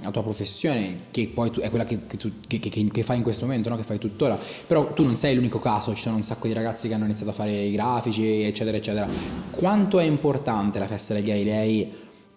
la 0.02 0.10
tua 0.10 0.22
professione, 0.22 0.94
che 1.10 1.30
poi 1.32 1.50
tu, 1.50 1.60
è 1.60 1.68
quella 1.68 1.84
che, 1.84 2.06
che, 2.06 2.16
tu, 2.16 2.32
che, 2.48 2.58
che, 2.58 3.02
fai 3.02 3.18
in 3.18 3.22
questo 3.22 3.44
momento, 3.44 3.68
no? 3.68 3.76
Che 3.76 3.84
fai 3.84 3.98
tuttora. 3.98 4.36
Però 4.66 4.92
tu 4.94 5.04
non 5.04 5.14
sei 5.16 5.34
l'unico 5.36 5.60
caso, 5.60 5.94
ci 5.94 6.02
sono 6.02 6.16
un 6.16 6.22
sacco 6.22 6.46
di 6.46 6.54
ragazzi 6.54 6.88
che 6.88 6.94
hanno 6.94 7.04
iniziato 7.04 7.30
a 7.30 7.34
fare 7.34 7.52
i 7.52 7.70
grafici, 7.70 8.42
eccetera, 8.42 8.76
eccetera. 8.78 9.06
Quanto 9.50 9.98
è 9.98 10.04
importante 10.04 10.78
la 10.78 10.86
festa 10.86 11.12
del 11.12 11.22
Galilei 11.22 11.92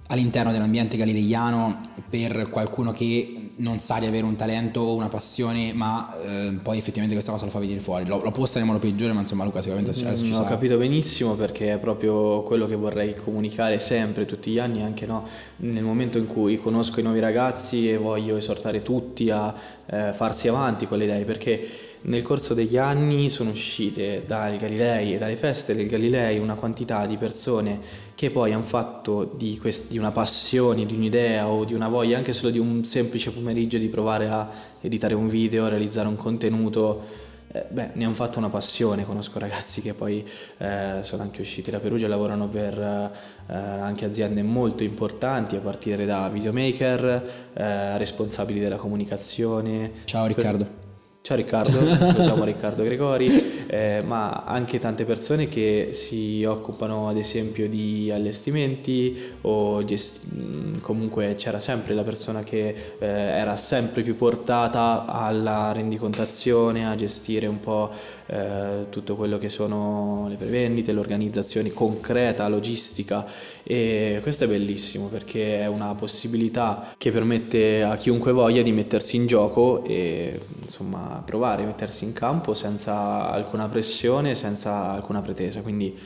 all'interno 0.08 0.52
dell'ambiente 0.52 0.98
galileiano 0.98 1.96
per 2.10 2.50
qualcuno 2.50 2.92
che 2.92 3.48
non 3.58 3.80
sa 3.80 4.00
di 4.00 4.06
avere 4.06 4.24
un 4.24 4.36
talento 4.36 4.82
o 4.82 4.94
una 4.94 5.08
passione, 5.08 5.74
ma 5.74 6.16
eh, 6.22 6.60
poi 6.62 6.78
effettivamente 6.78 7.14
questa 7.14 7.32
cosa 7.32 7.46
lo 7.46 7.52
fa 7.52 7.60
venire 7.60 7.80
fuori. 7.80 8.06
Lo, 8.06 8.22
lo 8.22 8.32
posta 8.32 8.60
in 8.60 8.66
modo 8.66 8.80
peggiore, 8.80 9.14
ma 9.14 9.22
insomma 9.22 9.44
Luca 9.44 9.62
sicuramente 9.62 9.92
mm, 9.98 10.16
ci 10.16 10.34
Ho 10.34 10.44
capito 10.44 10.78
benissimo 10.78 11.34
perché 11.34 11.74
è 11.74 11.78
proprio 11.78 12.44
quello 12.44 12.68
che 12.68 12.76
vorrei 12.76 13.16
comunicare 13.16 13.80
sempre, 13.80 14.26
tutti 14.26 14.52
gli 14.52 14.60
anni, 14.60 14.84
anche 14.84 15.06
no, 15.06 15.28
nel 15.58 15.84
momento 15.84 16.18
in 16.18 16.28
cui 16.28 16.58
conosco 16.58 17.00
i 17.00 17.04
nuovi 17.04 17.20
ragazzi 17.20 17.90
e 17.90 17.98
voglio 17.98 18.38
esortare 18.38 18.84
tutti 18.84 19.30
a 19.32 19.54
eh, 19.88 20.14
farsi 20.14 20.48
avanti 20.48 20.86
con 20.86 21.00
le 21.00 21.06
idee, 21.06 21.24
perché 21.24 21.70
nel 22.00 22.22
corso 22.22 22.54
degli 22.54 22.78
anni 22.78 23.30
sono 23.30 23.50
uscite 23.50 24.24
dal 24.26 24.56
Galilei 24.58 25.16
e 25.16 25.18
dalle 25.18 25.36
feste 25.36 25.76
del 25.76 25.88
Galilei 25.88 26.38
una 26.38 26.54
quantità 26.54 27.06
di 27.06 27.18
persone 27.18 28.06
che 28.18 28.32
poi 28.32 28.52
hanno 28.52 28.64
fatto 28.64 29.36
di, 29.38 29.60
quest- 29.60 29.92
di, 29.92 30.00
una 30.00 30.10
passione, 30.10 30.88
di 30.88 30.96
un'idea 30.96 31.48
o 31.48 31.66
di 31.66 31.76
una 31.76 31.88
voglia, 31.88 32.18
anche 32.18 32.34
solo 32.34 32.50
di 32.50 32.58
un 32.58 32.84
semplice 32.84 33.30
pomeriggio 33.30 33.78
di 33.78 33.90
provare 33.90 34.28
a 34.28 34.50
editare 34.82 35.14
un 35.14 35.28
video, 35.28 35.68
realizzare 35.68 36.08
un 36.08 36.16
contenuto. 36.16 37.26
Eh, 37.52 37.66
beh, 37.70 37.92
ne 37.94 38.06
hanno 38.06 38.16
fatto 38.16 38.40
una 38.40 38.50
passione, 38.50 39.06
conosco 39.06 39.38
ragazzi 39.38 39.84
che 39.84 39.94
poi 39.94 40.28
eh, 40.58 40.98
sono 41.02 41.22
anche 41.22 41.42
usciti 41.42 41.70
da 41.70 41.78
Perugia, 41.78 42.08
lavorano 42.08 42.48
per 42.48 42.76
eh, 42.80 43.54
anche 43.54 44.06
aziende 44.06 44.42
molto 44.42 44.84
importanti, 44.84 45.56
a 45.56 45.60
partire 45.60 46.08
da 46.08 46.28
videomaker, 46.28 47.52
eh, 47.54 47.98
responsabili 48.00 48.60
della 48.60 48.78
comunicazione. 48.78 49.92
Ciao 50.06 50.26
Riccardo. 50.26 50.64
Per 50.64 50.87
Ciao 51.28 51.36
Riccardo, 51.36 51.72
salutiamo 51.94 52.46
Riccardo 52.46 52.84
Gregori, 52.86 53.66
eh, 53.68 54.02
ma 54.02 54.44
anche 54.46 54.80
tante 54.80 55.04
persone 55.04 55.50
che 55.50 55.90
si 55.92 56.46
occupano 56.46 57.10
ad 57.10 57.18
esempio 57.18 57.68
di 57.68 58.10
allestimenti 58.10 59.34
o 59.42 59.84
gest- 59.84 60.80
comunque 60.80 61.36
c'era 61.36 61.60
sempre 61.60 61.96
la 61.96 62.04
persona 62.04 62.44
che 62.44 62.94
eh, 62.98 63.06
era 63.06 63.58
sempre 63.58 64.04
più 64.04 64.16
portata 64.16 65.04
alla 65.06 65.74
rendicontazione, 65.74 66.90
a 66.90 66.96
gestire 66.96 67.46
un 67.46 67.60
po' 67.60 67.92
eh, 68.28 68.86
tutto 68.90 69.18
quello 69.18 69.38
che 69.38 69.50
sono 69.50 70.28
le 70.30 70.36
prevendite, 70.36 70.94
l'organizzazione 70.94 71.74
concreta, 71.74 72.48
logistica. 72.48 73.28
E 73.64 74.20
questo 74.22 74.46
è 74.46 74.48
bellissimo 74.48 75.08
perché 75.08 75.60
è 75.60 75.68
una 75.68 75.94
possibilità 75.94 76.94
che 76.98 77.12
permette 77.12 77.84
a 77.84 77.98
chiunque 77.98 78.32
voglia 78.32 78.62
di 78.62 78.72
mettersi 78.72 79.18
in 79.18 79.28
gioco 79.28 79.84
e 79.84 80.40
insomma 80.64 81.17
provare, 81.26 81.64
mettersi 81.64 82.04
in 82.06 82.14
campo 82.14 82.54
senza 82.54 83.30
alcuna 83.30 83.68
pressione, 83.68 84.36
senza 84.36 84.92
alcuna 84.92 85.22
pretesa. 85.22 85.62
Quindi 85.62 85.98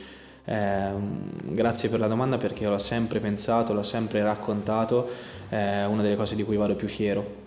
eh, 0.44 0.90
grazie 1.42 1.88
per 1.88 2.00
la 2.00 2.08
domanda 2.08 2.36
perché 2.36 2.66
l'ho 2.66 2.78
sempre 2.78 3.20
pensato, 3.20 3.72
l'ho 3.72 3.82
sempre 3.82 4.22
raccontato, 4.22 5.08
è 5.48 5.84
una 5.84 6.02
delle 6.02 6.16
cose 6.16 6.34
di 6.34 6.44
cui 6.44 6.56
vado 6.56 6.74
più 6.74 6.88
fiero. 6.88 7.40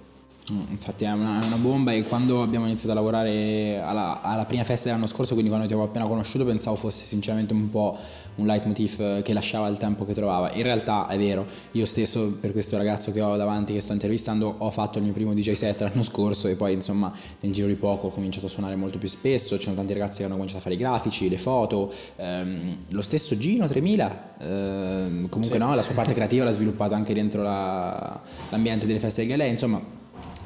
Mm, 0.52 0.66
infatti 0.70 1.06
è 1.06 1.12
una, 1.12 1.44
una, 1.44 1.56
bomba 1.56 1.92
e 1.92 2.04
quando 2.04 2.44
abbiamo 2.44 2.68
iniziato 2.68 2.92
a 2.92 2.94
lavorare 2.94 3.82
alla, 3.84 4.22
alla, 4.22 4.46
prima 4.46 4.64
festa 4.64 4.86
dell'anno 4.86 5.08
scorso, 5.08 5.32
quindi 5.34 5.50
quando 5.50 5.66
ti 5.66 5.74
avevo 5.74 5.88
appena 5.88 6.06
conosciuto, 6.06 6.46
pensavo 6.46 6.76
fosse 6.76 7.04
sinceramente 7.04 7.54
un 7.54 7.68
po' 7.72 7.98
un 8.36 8.46
leitmotiv 8.46 9.24
che 9.24 9.34
lasciava 9.34 9.68
il 9.70 9.80
tempo 9.80 10.06
che 10.06 10.14
trovava. 10.14 10.52
In 10.54 10.62
realtà 10.62 11.08
è 11.08 11.18
vero, 11.18 11.48
io 11.72 11.86
stesso 11.86 12.38
per 12.40 12.52
questo 12.52 12.78
ragazzo 12.78 13.12
che 13.12 13.22
ho 13.22 13.36
davanti, 13.38 13.74
che 13.74 13.82
sto 13.82 13.94
intervistando, 13.94 14.54
ho 14.60 14.70
fatto 14.70 15.00
il 15.00 15.06
mio 15.06 15.14
primo 15.14 15.34
DJ 15.34 15.54
set 15.54 15.82
l'anno 15.82 16.04
scorso 16.04 16.48
e 16.48 16.54
poi 16.54 16.74
insomma 16.74 17.12
nel 17.40 17.52
giro 17.52 17.66
di 17.66 17.74
poco 17.74 18.08
ho 18.08 18.12
cominciato 18.12 18.46
a 18.46 18.50
suonare 18.50 18.76
molto 18.76 19.00
più 19.00 19.08
spesso, 19.08 19.58
ci 19.58 19.64
sono 19.64 19.76
tanti 19.76 19.94
ragazzi 19.94 20.20
che 20.20 20.26
hanno 20.26 20.36
cominciato 20.36 20.60
a 20.60 20.64
fare 20.64 20.76
i 20.76 20.78
grafici, 20.78 21.28
le 21.28 21.40
foto, 21.40 21.92
ehm, 22.18 22.78
lo 22.90 23.02
stesso 23.02 23.36
Gino 23.36 23.66
3000, 23.66 24.36
ehm, 24.38 25.30
comunque 25.30 25.58
sì. 25.58 25.64
no, 25.64 25.74
la 25.74 25.82
sua 25.82 25.96
parte 25.96 26.14
creativa 26.14 26.44
l'ha 26.44 26.52
sviluppata 26.52 26.96
anche 26.96 27.16
dentro 27.16 27.42
la, 27.42 28.22
l'ambiente 28.50 28.86
delle 28.86 29.00
feste 29.00 29.22
del 29.26 29.32
Galè, 29.32 29.46
insomma 29.46 30.04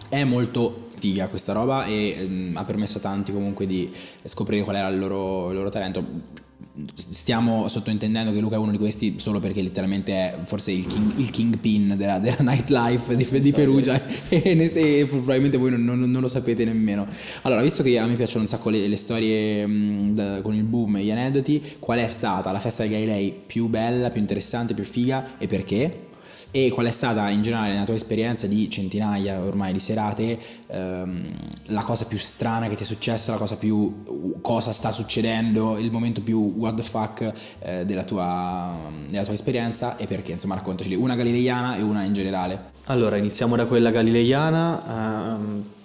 è 0.10 0.24
molto 0.24 0.88
figa 1.00 1.28
questa 1.28 1.54
roba 1.54 1.86
e 1.86 2.26
um, 2.28 2.52
ha 2.56 2.66
permesso 2.66 2.98
a 2.98 3.02
tanti 3.02 3.32
comunque 3.32 3.66
di 3.66 3.90
scoprire 4.26 4.64
qual 4.64 4.76
era 4.76 4.88
il 4.90 5.00
loro, 5.00 5.50
il 5.50 5.56
loro 5.56 5.70
talento 5.70 6.48
stiamo 6.94 7.68
sottointendendo 7.68 8.32
che 8.32 8.40
Luca 8.40 8.56
è 8.56 8.60
uno 8.60 8.72
di 8.72 8.78
questi 8.78 9.16
solo 9.18 9.40
perché 9.40 9.62
letteralmente 9.62 10.14
è 10.14 10.38
forse 10.44 10.72
il, 10.72 10.86
king, 10.88 11.18
il 11.18 11.30
kingpin 11.30 11.96
della, 11.98 12.20
della 12.20 12.38
nightlife 12.52 13.16
di, 13.16 13.28
di 13.40 13.52
Perugia 13.52 14.02
e, 14.30 14.54
ne, 14.54 14.64
e, 14.66 15.06
probabilmente 15.06 15.58
voi 15.58 15.72
non, 15.72 15.84
non, 15.84 16.00
non, 16.00 16.22
lo 16.22 16.28
sapete 16.28 16.64
nemmeno. 16.66 17.06
Allora, 17.42 17.62
visto 17.62 17.84
che 17.84 17.98
a 17.98 18.06
me 18.06 18.16
piacciono 18.16 18.42
un 18.42 18.48
sacco 18.48 18.70
le, 18.70 18.88
le 18.88 18.98
storie 18.98 19.66
mh, 19.66 20.14
da, 20.14 20.42
con 20.42 20.54
il 20.56 20.64
boom 20.64 20.98
e 20.98 21.04
gli 21.04 21.12
aneddoti, 21.12 21.76
qual 21.80 22.00
è 22.00 22.08
stata 22.08 22.52
la 22.52 22.60
festa 22.60 22.84
di 22.84 22.90
Galilei 22.90 23.34
più 23.46 23.68
bella, 23.68 24.10
più 24.10 24.22
interessante, 24.22 24.74
più 24.74 24.86
figa 24.86 25.38
e 25.38 25.48
perché? 25.48 26.08
E 26.52 26.70
qual 26.70 26.88
è 26.88 26.92
stata 26.92 27.30
in 27.30 27.42
generale 27.42 27.74
nella 27.74 27.86
tua 27.86 27.94
esperienza 27.94 28.48
di 28.48 28.70
centinaia 28.70 29.40
ormai 29.40 29.72
di 29.74 29.80
serate 29.80 30.40
ehm, 30.68 31.32
la 31.66 31.82
cosa 31.82 32.06
più 32.06 32.18
strana 32.18 32.68
che 32.68 32.76
ti 32.76 32.84
è 32.84 32.86
successa, 32.86 33.34
la 33.34 33.38
cosa 33.38 33.56
più 33.56 34.40
cosa 34.42 34.72
sta 34.72 34.92
succedendo, 34.92 35.78
il 35.78 35.92
momento 35.92 36.22
più 36.22 36.54
what 36.58 36.76
the 36.76 36.84
fuck 36.84 37.32
eh, 37.60 37.86
della, 37.86 38.04
tua, 38.04 38.78
della, 39.08 39.24
tua, 39.24 39.34
esperienza 39.34 39.98
e 39.98 40.06
perché, 40.06 40.32
insomma 40.32 40.56
raccontaci 40.56 40.94
una 40.96 41.16
galileiana 41.16 41.78
e 41.78 41.82
una 41.82 42.04
in 42.04 42.14
generale. 42.14 42.78
Allora 42.86 43.18
iniziamo 43.18 43.56
da 43.56 43.66
quella 43.66 43.92
galileiana. 43.92 45.38
Um 45.38 45.78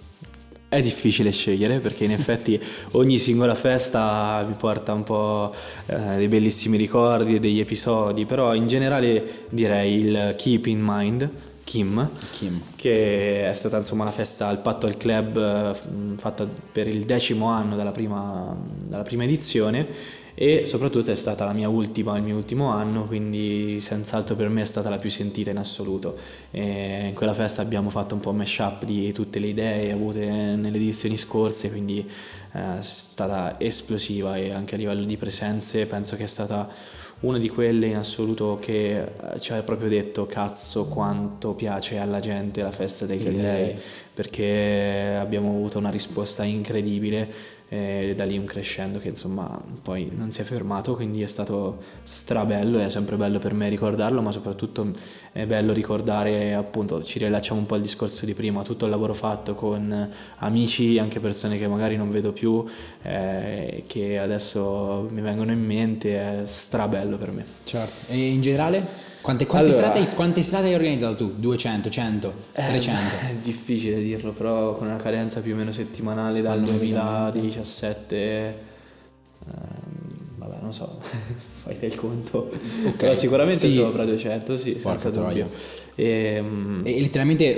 è 0.74 0.82
difficile 0.82 1.30
scegliere 1.30 1.78
perché 1.78 2.04
in 2.04 2.10
effetti 2.10 2.60
ogni 2.92 3.18
singola 3.18 3.54
festa 3.54 4.44
mi 4.46 4.54
porta 4.58 4.92
un 4.92 5.04
po' 5.04 5.54
eh, 5.86 6.16
dei 6.16 6.28
bellissimi 6.28 6.76
ricordi 6.76 7.36
e 7.36 7.40
degli 7.40 7.60
episodi, 7.60 8.26
però 8.26 8.54
in 8.54 8.66
generale 8.66 9.46
direi 9.50 9.94
il 9.94 10.34
Keep 10.36 10.66
in 10.66 10.80
Mind, 10.82 11.30
Kim, 11.62 12.08
Kim, 12.32 12.60
che 12.76 13.48
è 13.48 13.52
stata 13.52 13.78
insomma 13.78 14.04
la 14.04 14.10
festa 14.10 14.48
al 14.48 14.58
Patto 14.58 14.86
al 14.86 14.96
Club 14.96 15.36
eh, 15.36 16.16
fatta 16.16 16.46
per 16.72 16.88
il 16.88 17.04
decimo 17.04 17.46
anno 17.46 17.76
dalla 17.76 17.92
prima, 17.92 18.54
dalla 18.84 19.02
prima 19.04 19.24
edizione 19.24 20.22
e 20.34 20.66
soprattutto 20.66 21.12
è 21.12 21.14
stata 21.14 21.44
la 21.44 21.52
mia 21.52 21.68
ultima, 21.68 22.16
il 22.16 22.22
mio 22.22 22.36
ultimo 22.36 22.70
anno, 22.70 23.04
quindi 23.04 23.80
senz'altro 23.80 24.34
per 24.34 24.48
me 24.48 24.62
è 24.62 24.64
stata 24.64 24.90
la 24.90 24.98
più 24.98 25.10
sentita 25.10 25.50
in 25.50 25.58
assoluto. 25.58 26.16
E 26.50 27.08
in 27.08 27.14
quella 27.14 27.34
festa 27.34 27.62
abbiamo 27.62 27.90
fatto 27.90 28.14
un 28.14 28.20
po' 28.20 28.32
mash 28.32 28.58
up 28.58 28.84
di 28.84 29.12
tutte 29.12 29.38
le 29.38 29.46
idee 29.46 29.92
avute 29.92 30.26
nelle 30.26 30.76
edizioni 30.76 31.16
scorse, 31.16 31.70
quindi 31.70 32.08
eh, 32.52 32.78
è 32.78 32.82
stata 32.82 33.58
esplosiva 33.58 34.36
e 34.36 34.50
anche 34.50 34.74
a 34.74 34.78
livello 34.78 35.04
di 35.04 35.16
presenze 35.16 35.86
penso 35.86 36.16
che 36.16 36.24
è 36.24 36.28
stata 36.28 36.68
una 37.20 37.38
di 37.38 37.48
quelle 37.48 37.86
in 37.86 37.96
assoluto 37.96 38.58
che 38.60 39.02
eh, 39.02 39.40
ci 39.40 39.52
ha 39.52 39.62
proprio 39.62 39.88
detto 39.88 40.26
cazzo 40.26 40.86
quanto 40.86 41.52
piace 41.54 41.98
alla 41.98 42.20
gente 42.20 42.62
la 42.62 42.70
festa 42.70 43.06
dei 43.06 43.22
Galilei 43.22 43.76
perché 44.12 45.16
abbiamo 45.18 45.50
avuto 45.50 45.78
una 45.78 45.90
risposta 45.90 46.44
incredibile 46.44 47.52
e 47.74 48.14
da 48.14 48.24
lì 48.24 48.38
un 48.38 48.44
crescendo 48.44 48.98
che 48.98 49.08
insomma 49.08 49.60
poi 49.82 50.10
non 50.14 50.30
si 50.30 50.40
è 50.40 50.44
fermato 50.44 50.94
quindi 50.94 51.22
è 51.22 51.26
stato 51.26 51.82
strabello 52.02 52.78
è 52.78 52.88
sempre 52.88 53.16
bello 53.16 53.38
per 53.38 53.54
me 53.54 53.68
ricordarlo 53.68 54.20
ma 54.20 54.32
soprattutto 54.32 54.90
è 55.32 55.44
bello 55.46 55.72
ricordare 55.72 56.54
appunto 56.54 57.02
ci 57.02 57.18
rilacciamo 57.18 57.60
un 57.60 57.66
po' 57.66 57.74
al 57.74 57.80
discorso 57.80 58.24
di 58.26 58.34
prima 58.34 58.62
tutto 58.62 58.84
il 58.84 58.90
lavoro 58.90 59.14
fatto 59.14 59.54
con 59.54 60.10
amici 60.36 60.98
anche 60.98 61.20
persone 61.20 61.58
che 61.58 61.66
magari 61.66 61.96
non 61.96 62.10
vedo 62.10 62.32
più 62.32 62.64
eh, 63.02 63.84
che 63.86 64.18
adesso 64.18 65.08
mi 65.10 65.20
vengono 65.20 65.52
in 65.52 65.64
mente 65.64 66.16
è 66.16 66.46
strabello 66.46 67.16
per 67.16 67.30
me. 67.30 67.44
Certo. 67.64 68.12
E 68.12 68.28
in 68.28 68.40
generale 68.40 69.03
quante, 69.24 69.46
quante, 69.46 69.70
allora, 69.70 69.86
serate 69.86 70.06
hai, 70.06 70.14
quante, 70.14 70.42
serate 70.42 70.66
hai, 70.66 70.74
organizzato 70.74 71.16
tu? 71.16 71.32
200, 71.34 71.88
100, 71.88 72.34
300? 72.52 73.00
È 73.26 73.34
difficile 73.40 74.02
dirlo, 74.02 74.32
però 74.32 74.74
con 74.74 74.86
una 74.86 74.96
cadenza 74.96 75.40
più 75.40 75.54
o 75.54 75.56
meno 75.56 75.72
settimanale 75.72 76.42
dal 76.42 76.62
2017... 76.62 78.58
Ehm, 79.46 79.54
vabbè, 80.36 80.56
non 80.60 80.74
so, 80.74 80.98
fai 81.64 81.78
te 81.78 81.86
il 81.86 81.94
conto. 81.94 82.50
Okay. 82.80 82.96
Però 82.96 83.14
sicuramente 83.14 83.66
sì. 83.66 83.72
sopra 83.72 84.04
200, 84.04 84.58
sì, 84.58 84.78
senza 84.78 85.08
dubbio. 85.08 85.50
E, 85.94 86.40
um... 86.40 86.82
e, 86.84 87.00
letteralmente 87.00 87.54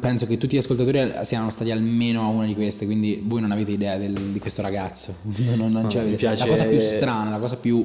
penso 0.00 0.24
che 0.24 0.38
tutti 0.38 0.56
gli 0.56 0.60
ascoltatori 0.60 1.16
siano 1.20 1.50
stati 1.50 1.70
almeno 1.70 2.22
a 2.22 2.28
una 2.28 2.46
di 2.46 2.54
queste, 2.54 2.86
quindi 2.86 3.22
voi 3.22 3.42
non 3.42 3.50
avete 3.50 3.72
idea 3.72 3.98
del, 3.98 4.14
di 4.14 4.38
questo 4.38 4.62
ragazzo. 4.62 5.16
Non, 5.54 5.70
non 5.70 5.86
no, 5.92 6.02
mi 6.02 6.14
piace... 6.14 6.44
La 6.44 6.46
cosa 6.46 6.64
più 6.64 6.80
strana, 6.80 7.28
la 7.28 7.38
cosa 7.38 7.58
più 7.58 7.84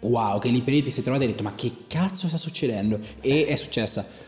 wow, 0.00 0.38
che 0.38 0.48
lì 0.48 0.60
per 0.62 0.74
lì 0.74 0.82
ti 0.82 0.90
sei 0.90 1.02
trovato 1.02 1.24
e 1.24 1.26
hai 1.26 1.32
detto 1.32 1.44
ma 1.44 1.54
che 1.54 1.72
cazzo 1.86 2.28
sta 2.28 2.36
succedendo? 2.36 2.98
E 3.20 3.46
è 3.46 3.56
successa. 3.56 4.24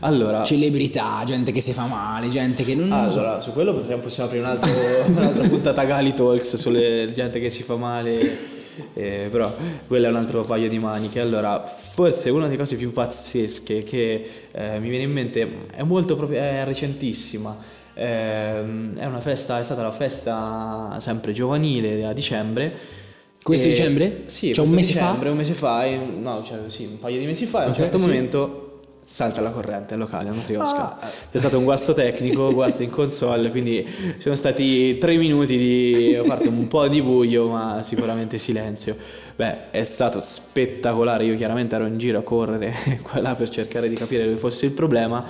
Allora, 0.00 0.42
celebrità, 0.42 1.22
gente 1.24 1.52
che 1.52 1.60
si 1.60 1.72
fa 1.72 1.86
male, 1.86 2.28
gente 2.28 2.64
che 2.64 2.74
non 2.74 2.92
allora, 2.92 3.40
so. 3.40 3.48
su 3.48 3.52
quello 3.52 3.72
potremmo, 3.72 4.02
possiamo 4.02 4.28
aprire 4.28 4.44
un 4.44 4.50
altro, 4.50 4.70
un'altra 5.06 5.48
puntata 5.48 5.84
Gali 5.84 6.14
Talks 6.14 6.56
sulle 6.56 7.12
gente 7.14 7.40
che 7.40 7.50
si 7.50 7.62
fa 7.62 7.76
male. 7.76 8.60
Eh, 8.94 9.28
però 9.30 9.54
quello 9.86 10.06
è 10.06 10.08
un 10.08 10.16
altro 10.16 10.44
paio 10.44 10.68
di 10.68 10.78
maniche. 10.78 11.20
Allora, 11.20 11.62
forse 11.62 12.30
una 12.30 12.46
delle 12.46 12.56
cose 12.56 12.76
più 12.76 12.92
pazzesche 12.92 13.82
che 13.82 14.28
eh, 14.50 14.78
mi 14.78 14.88
viene 14.88 15.04
in 15.04 15.12
mente 15.12 15.66
è 15.74 15.82
molto 15.82 16.16
proprio 16.16 16.38
è 16.40 16.64
recentissima. 16.64 17.56
Eh, 17.94 18.94
è 18.96 19.04
una 19.04 19.20
festa, 19.20 19.58
è 19.58 19.62
stata 19.62 19.82
la 19.82 19.90
festa 19.90 20.96
sempre 21.00 21.32
giovanile 21.32 22.06
a 22.06 22.12
dicembre 22.14 23.00
Questo 23.42 23.66
E- 23.66 23.70
dicembre? 23.70 24.22
Sì, 24.26 24.52
Cioè 24.54 24.64
un 24.64 24.72
mese 24.72 24.92
dicembre, 24.92 25.24
fa? 25.26 25.30
un 25.30 25.36
mese 25.36 25.52
fa, 25.52 25.84
e- 25.84 25.96
no, 25.96 26.42
cioè 26.44 26.58
sì, 26.68 26.84
un 26.84 26.98
paio 26.98 27.18
di 27.18 27.26
mesi 27.26 27.46
fa, 27.46 27.62
e 27.62 27.64
a 27.64 27.68
un 27.68 27.74
certo 27.74 27.98
sì. 27.98 28.06
momento 28.06 28.58
salta 29.04 29.40
la 29.42 29.50
corrente 29.50 29.94
al 29.94 30.00
locale 30.00 30.28
a 30.30 30.32
Matriosca. 30.32 30.98
Ah. 31.00 31.10
C'è 31.30 31.38
stato 31.38 31.58
un 31.58 31.64
guasto 31.64 31.92
tecnico, 31.92 32.52
guasto 32.52 32.82
in 32.82 32.90
console, 32.90 33.50
quindi 33.50 33.84
sono 34.18 34.34
stati 34.36 34.96
tre 34.98 35.16
minuti 35.16 35.58
di, 35.58 36.14
a 36.14 36.22
parte 36.22 36.48
un 36.48 36.66
po' 36.68 36.88
di 36.88 37.02
buio, 37.02 37.48
ma 37.48 37.82
sicuramente 37.84 38.38
silenzio. 38.38 38.96
Beh, 39.34 39.70
è 39.70 39.82
stato 39.82 40.20
spettacolare, 40.20 41.24
io 41.24 41.36
chiaramente 41.36 41.74
ero 41.74 41.86
in 41.86 41.98
giro 41.98 42.18
a 42.18 42.22
correre 42.22 42.74
qua 43.02 43.18
e 43.18 43.20
là 43.20 43.34
per 43.34 43.50
cercare 43.50 43.88
di 43.88 43.94
capire 43.96 44.24
dove 44.24 44.36
fosse 44.36 44.66
il 44.66 44.72
problema. 44.72 45.26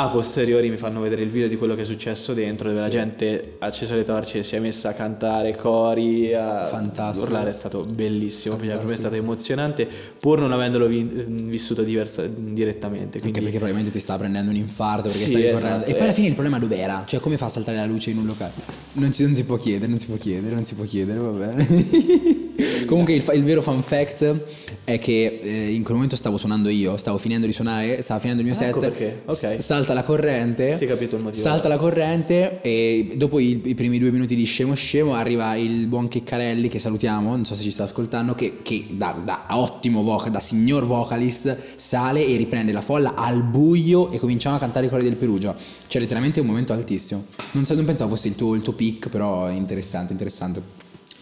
A 0.00 0.06
posteriori 0.10 0.70
mi 0.70 0.76
fanno 0.76 1.00
vedere 1.00 1.24
il 1.24 1.28
video 1.28 1.48
di 1.48 1.56
quello 1.56 1.74
che 1.74 1.82
è 1.82 1.84
successo 1.84 2.32
dentro, 2.32 2.68
dove 2.68 2.80
la 2.80 2.88
gente 2.88 3.56
ha 3.58 3.66
acceso 3.66 3.96
le 3.96 4.04
torce 4.04 4.38
e 4.38 4.42
si 4.44 4.54
è 4.54 4.60
messa 4.60 4.90
a 4.90 4.92
cantare 4.92 5.56
cori, 5.56 6.32
a 6.32 6.66
Fantastico. 6.66 7.26
urlare, 7.26 7.50
è 7.50 7.52
stato 7.52 7.80
bellissimo, 7.80 8.54
per 8.54 8.66
me 8.66 8.70
è 8.70 8.76
Fantastico. 8.76 9.00
stato 9.08 9.14
emozionante, 9.16 9.88
pur 10.20 10.38
non 10.38 10.52
avendolo 10.52 10.86
vi- 10.86 11.02
vissuto 11.02 11.82
diversa- 11.82 12.24
direttamente. 12.28 13.16
Anche 13.16 13.18
Quindi 13.18 13.40
perché 13.40 13.56
probabilmente 13.56 13.90
ti 13.90 13.98
stava 13.98 14.20
prendendo 14.20 14.50
un 14.50 14.56
infarto 14.56 15.08
perché 15.08 15.18
Sì, 15.18 15.28
stavi 15.30 15.46
esatto, 15.46 15.62
correndo. 15.62 15.84
E 15.86 15.90
poi 15.90 16.00
eh. 16.00 16.04
alla 16.04 16.12
fine 16.12 16.26
il 16.28 16.32
problema 16.34 16.58
dov'era? 16.60 17.02
Cioè, 17.04 17.18
come 17.18 17.36
fa 17.36 17.46
a 17.46 17.50
saltare 17.50 17.76
la 17.78 17.86
luce 17.86 18.10
in 18.10 18.18
un 18.18 18.26
locale? 18.26 18.52
Non, 18.92 19.12
ci- 19.12 19.24
non 19.24 19.34
si 19.34 19.44
può 19.44 19.56
chiedere, 19.56 19.88
non 19.88 19.98
si 19.98 20.06
può 20.06 20.14
chiedere, 20.14 20.54
non 20.54 20.64
si 20.64 20.74
può 20.76 20.84
chiedere, 20.84 21.18
va 21.18 21.28
bene. 21.30 22.46
Comunque 22.88 23.14
il, 23.14 23.24
il 23.34 23.44
vero 23.44 23.62
fun 23.62 23.82
fact 23.82 24.34
è 24.84 24.98
che 24.98 25.40
eh, 25.42 25.70
in 25.72 25.82
quel 25.82 25.94
momento 25.94 26.16
stavo 26.16 26.38
suonando 26.38 26.68
io, 26.70 26.96
stavo 26.96 27.18
finendo 27.18 27.46
di 27.46 27.52
suonare, 27.52 28.00
stava 28.02 28.18
finendo 28.20 28.40
il 28.42 28.48
mio 28.48 28.56
Ah, 28.56 28.60
set. 28.60 28.68
ecco 28.70 28.80
perché, 28.80 29.20
ok. 29.24 29.36
s- 29.36 29.56
salta 29.58 29.92
la 29.94 30.02
corrente. 30.02 30.76
Si 30.76 30.84
è 30.84 30.86
capito 30.88 31.16
il 31.16 31.22
motivo. 31.24 31.42
Salta 31.42 31.68
la 31.68 31.76
corrente 31.76 32.60
e 32.62 33.12
dopo 33.16 33.38
i, 33.38 33.60
i 33.64 33.74
primi 33.74 33.98
due 33.98 34.10
minuti 34.10 34.34
di 34.34 34.44
scemo 34.44 34.74
scemo 34.74 35.14
arriva 35.14 35.54
il 35.56 35.86
buon 35.86 36.08
Chiccarelli 36.08 36.68
che 36.68 36.78
salutiamo, 36.78 37.30
non 37.30 37.44
so 37.44 37.54
se 37.54 37.62
ci 37.62 37.70
sta 37.70 37.82
ascoltando, 37.84 38.34
che, 38.34 38.58
che 38.62 38.86
da, 38.90 39.20
da 39.22 39.44
ottimo 39.50 40.02
vocal, 40.02 40.30
da 40.30 40.40
signor 40.40 40.86
vocalist 40.86 41.56
sale 41.76 42.24
e 42.26 42.36
riprende 42.36 42.72
la 42.72 42.80
folla 42.80 43.14
al 43.14 43.42
buio 43.42 44.10
e 44.10 44.18
cominciamo 44.18 44.56
a 44.56 44.58
cantare 44.58 44.86
i 44.86 44.88
cori 44.88 45.02
del 45.04 45.16
Perugia. 45.16 45.54
Cioè 45.86 46.00
letteralmente 46.00 46.40
un 46.40 46.46
momento 46.46 46.72
altissimo. 46.72 47.26
Non, 47.52 47.66
so- 47.66 47.74
non 47.74 47.84
pensavo 47.84 48.10
fosse 48.14 48.28
il 48.28 48.34
tuo, 48.34 48.54
il 48.54 48.62
tuo 48.62 48.72
pick, 48.72 49.08
però 49.10 49.46
è 49.46 49.52
interessante, 49.52 50.12
interessante. 50.12 50.62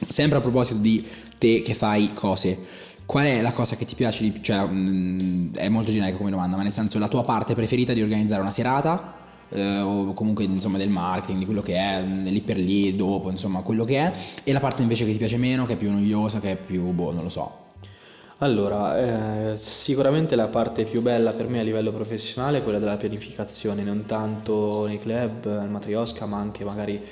Sempre 0.09 0.39
a 0.39 0.41
proposito 0.41 0.79
di 0.79 1.05
te 1.39 1.63
che 1.63 1.75
fai 1.75 2.13
cose, 2.15 2.59
qual 3.05 3.27
è 3.27 3.41
la 3.41 3.53
cosa 3.53 3.77
che 3.77 3.85
ti 3.85 3.95
piace 3.95 4.23
di 4.23 4.31
più? 4.31 4.43
Cioè, 4.43 4.67
mm, 4.67 5.55
è 5.55 5.69
molto 5.69 5.91
generica 5.91 6.19
come 6.19 6.31
domanda, 6.31 6.57
ma 6.57 6.63
nel 6.63 6.73
senso 6.73 6.99
la 6.99 7.09
tua 7.09 7.23
parte 7.23 7.55
preferita 7.55 7.93
di 7.93 8.03
organizzare 8.03 8.41
una 8.41 8.51
serata? 8.51 9.25
eh, 9.51 9.81
o 9.81 10.13
comunque 10.13 10.45
insomma 10.45 10.79
del 10.79 10.89
marketing, 10.89 11.39
di 11.39 11.45
quello 11.45 11.63
che 11.63 11.75
è 11.75 12.03
mm, 12.03 12.27
lì 12.27 12.41
per 12.41 12.59
lì, 12.59 12.95
dopo, 12.97 13.31
insomma, 13.31 13.61
quello 13.61 13.85
che 13.85 13.99
è, 13.99 14.13
e 14.43 14.53
la 14.53 14.61
parte 14.61 14.83
invece 14.83 15.05
che 15.05 15.13
ti 15.13 15.19
piace 15.19 15.37
meno, 15.37 15.67
che 15.67 15.75
è 15.75 15.77
più 15.77 15.91
noiosa, 15.91 16.41
che 16.41 16.53
è 16.53 16.57
più, 16.57 16.83
boh, 16.91 17.13
non 17.13 17.25
lo 17.25 17.29
so. 17.29 17.65
Allora, 18.39 19.53
eh, 19.53 19.57
sicuramente 19.57 20.37
la 20.37 20.49
parte 20.49 20.85
più 20.85 21.01
bella 21.01 21.33
per 21.33 21.49
me 21.49 21.61
a 21.61 21.63
livello 21.63 21.91
professionale 21.91 22.59
è 22.59 22.63
quella 22.63 22.79
della 22.79 22.99
pianificazione, 22.99 23.83
non 23.83 24.05
tanto 24.05 24.87
nei 24.87 24.99
club, 24.99 25.47
al 25.47 25.71
Matriosca, 25.71 26.27
ma 26.27 26.39
anche 26.39 26.63
magari 26.63 27.03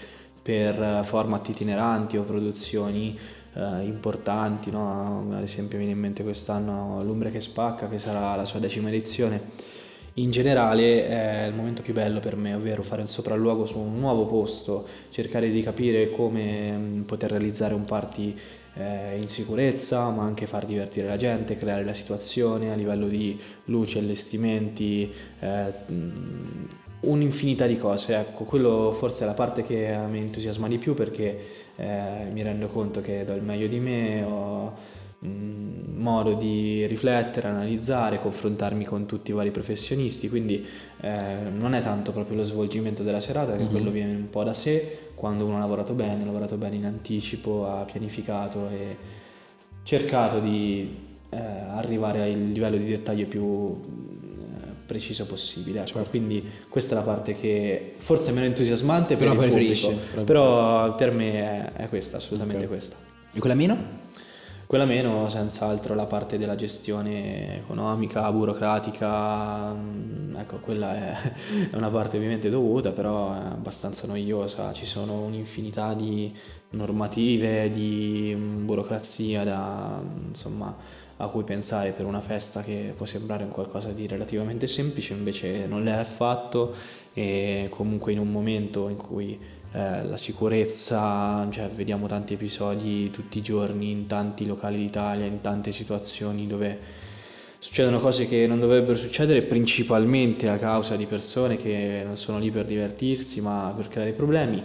per 0.44 0.80
eh, 0.80 1.00
format 1.04 1.48
itineranti 1.48 2.18
o 2.18 2.22
produzioni 2.22 3.18
eh, 3.54 3.84
importanti, 3.84 4.70
no? 4.70 5.32
Ad 5.34 5.42
esempio 5.42 5.78
mi 5.78 5.84
viene 5.84 5.98
in 5.98 6.02
mente 6.02 6.22
quest'anno 6.22 7.02
l'Umbria 7.02 7.30
che 7.30 7.40
spacca, 7.40 7.88
che 7.88 7.98
sarà 7.98 8.36
la 8.36 8.44
sua 8.44 8.60
decima 8.60 8.88
edizione. 8.88 9.72
In 10.18 10.30
generale 10.30 11.08
è 11.08 11.46
il 11.46 11.54
momento 11.54 11.80
più 11.82 11.94
bello 11.94 12.20
per 12.20 12.36
me, 12.36 12.54
ovvero 12.54 12.82
fare 12.82 13.02
il 13.02 13.08
sopralluogo 13.08 13.64
su 13.64 13.78
un 13.78 13.98
nuovo 13.98 14.26
posto, 14.26 14.86
cercare 15.10 15.50
di 15.50 15.62
capire 15.62 16.10
come 16.10 16.70
mh, 16.70 17.02
poter 17.04 17.30
realizzare 17.30 17.74
un 17.74 17.84
party 17.86 18.36
eh, 18.74 19.16
in 19.20 19.28
sicurezza, 19.28 20.10
ma 20.10 20.24
anche 20.24 20.46
far 20.46 20.66
divertire 20.66 21.08
la 21.08 21.16
gente, 21.16 21.56
creare 21.56 21.84
la 21.84 21.94
situazione 21.94 22.70
a 22.70 22.76
livello 22.76 23.08
di 23.08 23.40
luci, 23.64 23.98
allestimenti, 23.98 25.10
eh, 25.40 25.72
mh, 25.86 26.82
un'infinità 27.10 27.66
di 27.66 27.76
cose. 27.78 28.16
Ecco, 28.16 28.44
quello 28.44 28.92
forse 28.92 29.24
è 29.24 29.26
la 29.26 29.34
parte 29.34 29.62
che 29.62 29.96
mi 30.10 30.18
entusiasma 30.18 30.68
di 30.68 30.78
più 30.78 30.94
perché 30.94 31.38
eh, 31.76 32.24
mi 32.32 32.42
rendo 32.42 32.66
conto 32.68 33.00
che 33.00 33.24
do 33.24 33.34
il 33.34 33.42
meglio 33.42 33.66
di 33.66 33.78
me, 33.80 34.22
ho 34.22 34.72
mh, 35.18 35.28
modo 35.96 36.34
di 36.34 36.86
riflettere, 36.86 37.48
analizzare, 37.48 38.20
confrontarmi 38.20 38.84
con 38.84 39.06
tutti 39.06 39.30
i 39.30 39.34
vari 39.34 39.50
professionisti, 39.50 40.28
quindi 40.28 40.64
eh, 41.00 41.16
non 41.56 41.74
è 41.74 41.82
tanto 41.82 42.12
proprio 42.12 42.36
lo 42.36 42.44
svolgimento 42.44 43.02
della 43.02 43.20
serata, 43.20 43.56
che 43.56 43.64
Mhm. 43.64 43.70
quello 43.70 43.90
viene 43.90 44.14
un 44.14 44.28
po' 44.30 44.42
da 44.44 44.52
sé, 44.54 44.98
quando 45.14 45.44
uno 45.46 45.56
ha 45.56 45.60
lavorato 45.60 45.92
bene, 45.94 46.22
ha 46.22 46.26
lavorato 46.26 46.56
bene 46.56 46.76
in 46.76 46.84
anticipo, 46.84 47.66
ha 47.66 47.84
pianificato 47.84 48.68
e 48.70 48.96
cercato 49.82 50.38
di 50.40 50.96
eh, 51.30 51.36
arrivare 51.36 52.22
al 52.22 52.30
livello 52.50 52.76
di 52.76 52.84
dettaglio 52.84 53.26
più 53.26 53.42
preciso 54.86 55.26
possibile. 55.26 55.80
ecco. 55.80 55.88
Certo. 55.88 56.10
Quindi 56.10 56.42
questa 56.68 56.94
è 56.94 56.98
la 56.98 57.04
parte 57.04 57.34
che 57.34 57.94
forse 57.96 58.30
è 58.30 58.32
meno 58.32 58.46
entusiasmante 58.46 59.16
per 59.16 59.28
Però 59.28 59.32
il 59.32 59.38
preferisci, 59.38 59.88
pubblico, 59.88 60.24
però 60.24 60.94
per 60.94 61.12
me 61.12 61.32
è, 61.32 61.72
è 61.84 61.88
questa, 61.88 62.18
assolutamente 62.18 62.64
Ok. 62.64 62.70
questa. 62.70 62.96
E 63.32 63.38
quella 63.38 63.54
meno? 63.54 64.02
Quella 64.66 64.86
meno, 64.86 65.28
senz'altro, 65.28 65.94
la 65.94 66.04
parte 66.04 66.38
della 66.38 66.56
gestione 66.56 67.58
economica, 67.58 68.32
burocratica, 68.32 69.72
mm, 69.72 70.36
ecco, 70.36 70.56
quella 70.56 70.94
è, 70.96 71.30
è 71.70 71.76
una 71.76 71.90
parte 71.90 72.16
ovviamente 72.16 72.48
dovuta, 72.48 72.90
però 72.90 73.34
è 73.34 73.44
abbastanza 73.52 74.06
noiosa, 74.06 74.72
ci 74.72 74.86
sono 74.86 75.20
un'infinità 75.20 75.92
di 75.92 76.32
normative, 76.70 77.70
di 77.70 78.34
mm, 78.34 78.64
burocrazia 78.64 79.44
da, 79.44 80.00
mm, 80.02 80.28
insomma, 80.28 80.74
a 81.18 81.28
cui 81.28 81.44
pensare 81.44 81.92
per 81.92 82.06
una 82.06 82.20
festa 82.20 82.62
che 82.62 82.92
può 82.96 83.06
sembrare 83.06 83.46
qualcosa 83.48 83.90
di 83.90 84.06
relativamente 84.06 84.66
semplice, 84.66 85.12
invece 85.12 85.66
non 85.66 85.86
è 85.86 85.92
affatto 85.92 86.74
e 87.12 87.68
comunque 87.70 88.12
in 88.12 88.18
un 88.18 88.30
momento 88.30 88.88
in 88.88 88.96
cui 88.96 89.38
eh, 89.72 90.04
la 90.04 90.16
sicurezza, 90.16 91.46
cioè 91.50 91.68
vediamo 91.68 92.06
tanti 92.06 92.34
episodi 92.34 93.10
tutti 93.10 93.38
i 93.38 93.42
giorni 93.42 93.90
in 93.90 94.06
tanti 94.06 94.46
locali 94.46 94.78
d'Italia, 94.78 95.26
in 95.26 95.40
tante 95.40 95.72
situazioni 95.72 96.46
dove 96.46 97.02
succedono 97.64 97.98
cose 97.98 98.28
che 98.28 98.46
non 98.46 98.60
dovrebbero 98.60 98.94
succedere 98.94 99.40
principalmente 99.40 100.50
a 100.50 100.58
causa 100.58 100.96
di 100.96 101.06
persone 101.06 101.56
che 101.56 102.02
non 102.04 102.18
sono 102.18 102.38
lì 102.38 102.50
per 102.50 102.66
divertirsi 102.66 103.40
ma 103.40 103.72
per 103.74 103.88
creare 103.88 104.12
problemi. 104.12 104.62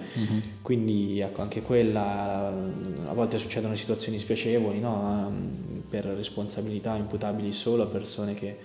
Quindi 0.61 1.21
ecco, 1.21 1.41
anche 1.41 1.61
quella, 1.61 2.51
a 3.05 3.13
volte 3.13 3.37
succedono 3.37 3.73
situazioni 3.75 4.19
spiacevoli, 4.19 4.81
no? 4.81 5.27
Ehm, 5.29 5.81
per 5.89 6.03
responsabilità 6.07 6.97
imputabili 6.97 7.53
solo 7.53 7.83
a 7.83 7.85
persone 7.85 8.33
che, 8.33 8.57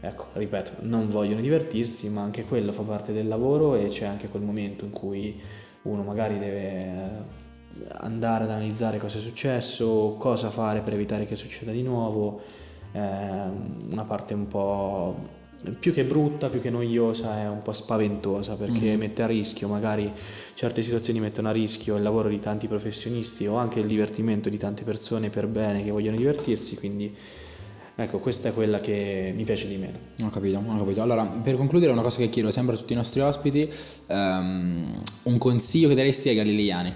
ecco, 0.00 0.26
ripeto, 0.34 0.70
non 0.82 1.08
vogliono 1.08 1.40
divertirsi, 1.40 2.08
ma 2.10 2.22
anche 2.22 2.44
quello 2.44 2.70
fa 2.70 2.82
parte 2.82 3.12
del 3.12 3.26
lavoro 3.26 3.74
e 3.74 3.88
c'è 3.88 4.04
anche 4.06 4.28
quel 4.28 4.42
momento 4.42 4.84
in 4.84 4.92
cui 4.92 5.36
uno 5.82 6.02
magari 6.04 6.38
deve 6.38 6.62
eh, 6.62 7.86
andare 7.94 8.44
ad 8.44 8.50
analizzare 8.50 8.98
cosa 8.98 9.18
è 9.18 9.20
successo, 9.20 10.14
cosa 10.16 10.48
fare 10.48 10.80
per 10.80 10.92
evitare 10.94 11.26
che 11.26 11.34
succeda 11.34 11.72
di 11.72 11.82
nuovo, 11.82 12.40
una 12.98 14.04
parte 14.06 14.34
un 14.34 14.46
po' 14.48 15.38
più 15.78 15.92
che 15.92 16.04
brutta, 16.04 16.48
più 16.48 16.60
che 16.60 16.70
noiosa, 16.70 17.38
è 17.40 17.48
un 17.48 17.60
po' 17.62 17.72
spaventosa 17.72 18.54
perché 18.54 18.92
Mhm. 18.92 18.98
mette 18.98 19.22
a 19.22 19.26
rischio, 19.26 19.68
magari 19.68 20.10
certe 20.54 20.82
situazioni 20.82 21.20
mettono 21.20 21.48
a 21.48 21.52
rischio 21.52 21.96
il 21.96 22.02
lavoro 22.02 22.28
di 22.28 22.40
tanti 22.40 22.66
professionisti 22.66 23.46
o 23.46 23.56
anche 23.56 23.78
il 23.80 23.86
divertimento 23.86 24.48
di 24.48 24.56
tante 24.56 24.84
persone 24.84 25.28
per 25.28 25.46
bene 25.46 25.84
che 25.84 25.90
vogliono 25.90 26.16
divertirsi, 26.16 26.76
quindi 26.76 27.14
ecco, 27.94 28.18
questa 28.20 28.48
è 28.48 28.54
quella 28.54 28.80
che 28.80 29.32
mi 29.36 29.44
piace 29.44 29.68
di 29.68 29.76
meno. 29.76 29.98
Ho 30.24 30.30
capito, 30.30 30.62
ho 30.66 30.78
capito. 30.78 31.02
Allora, 31.02 31.24
per 31.26 31.56
concludere, 31.56 31.92
una 31.92 32.00
cosa 32.02 32.16
che 32.18 32.30
chiedo 32.30 32.50
sempre 32.50 32.74
a 32.74 32.78
tutti 32.78 32.94
i 32.94 32.96
nostri 32.96 33.20
ospiti, 33.20 33.70
ehm, 34.06 35.02
un 35.24 35.38
consiglio 35.38 35.88
che 35.88 35.94
daresti 35.94 36.30
ai 36.30 36.36
galileiani? 36.36 36.94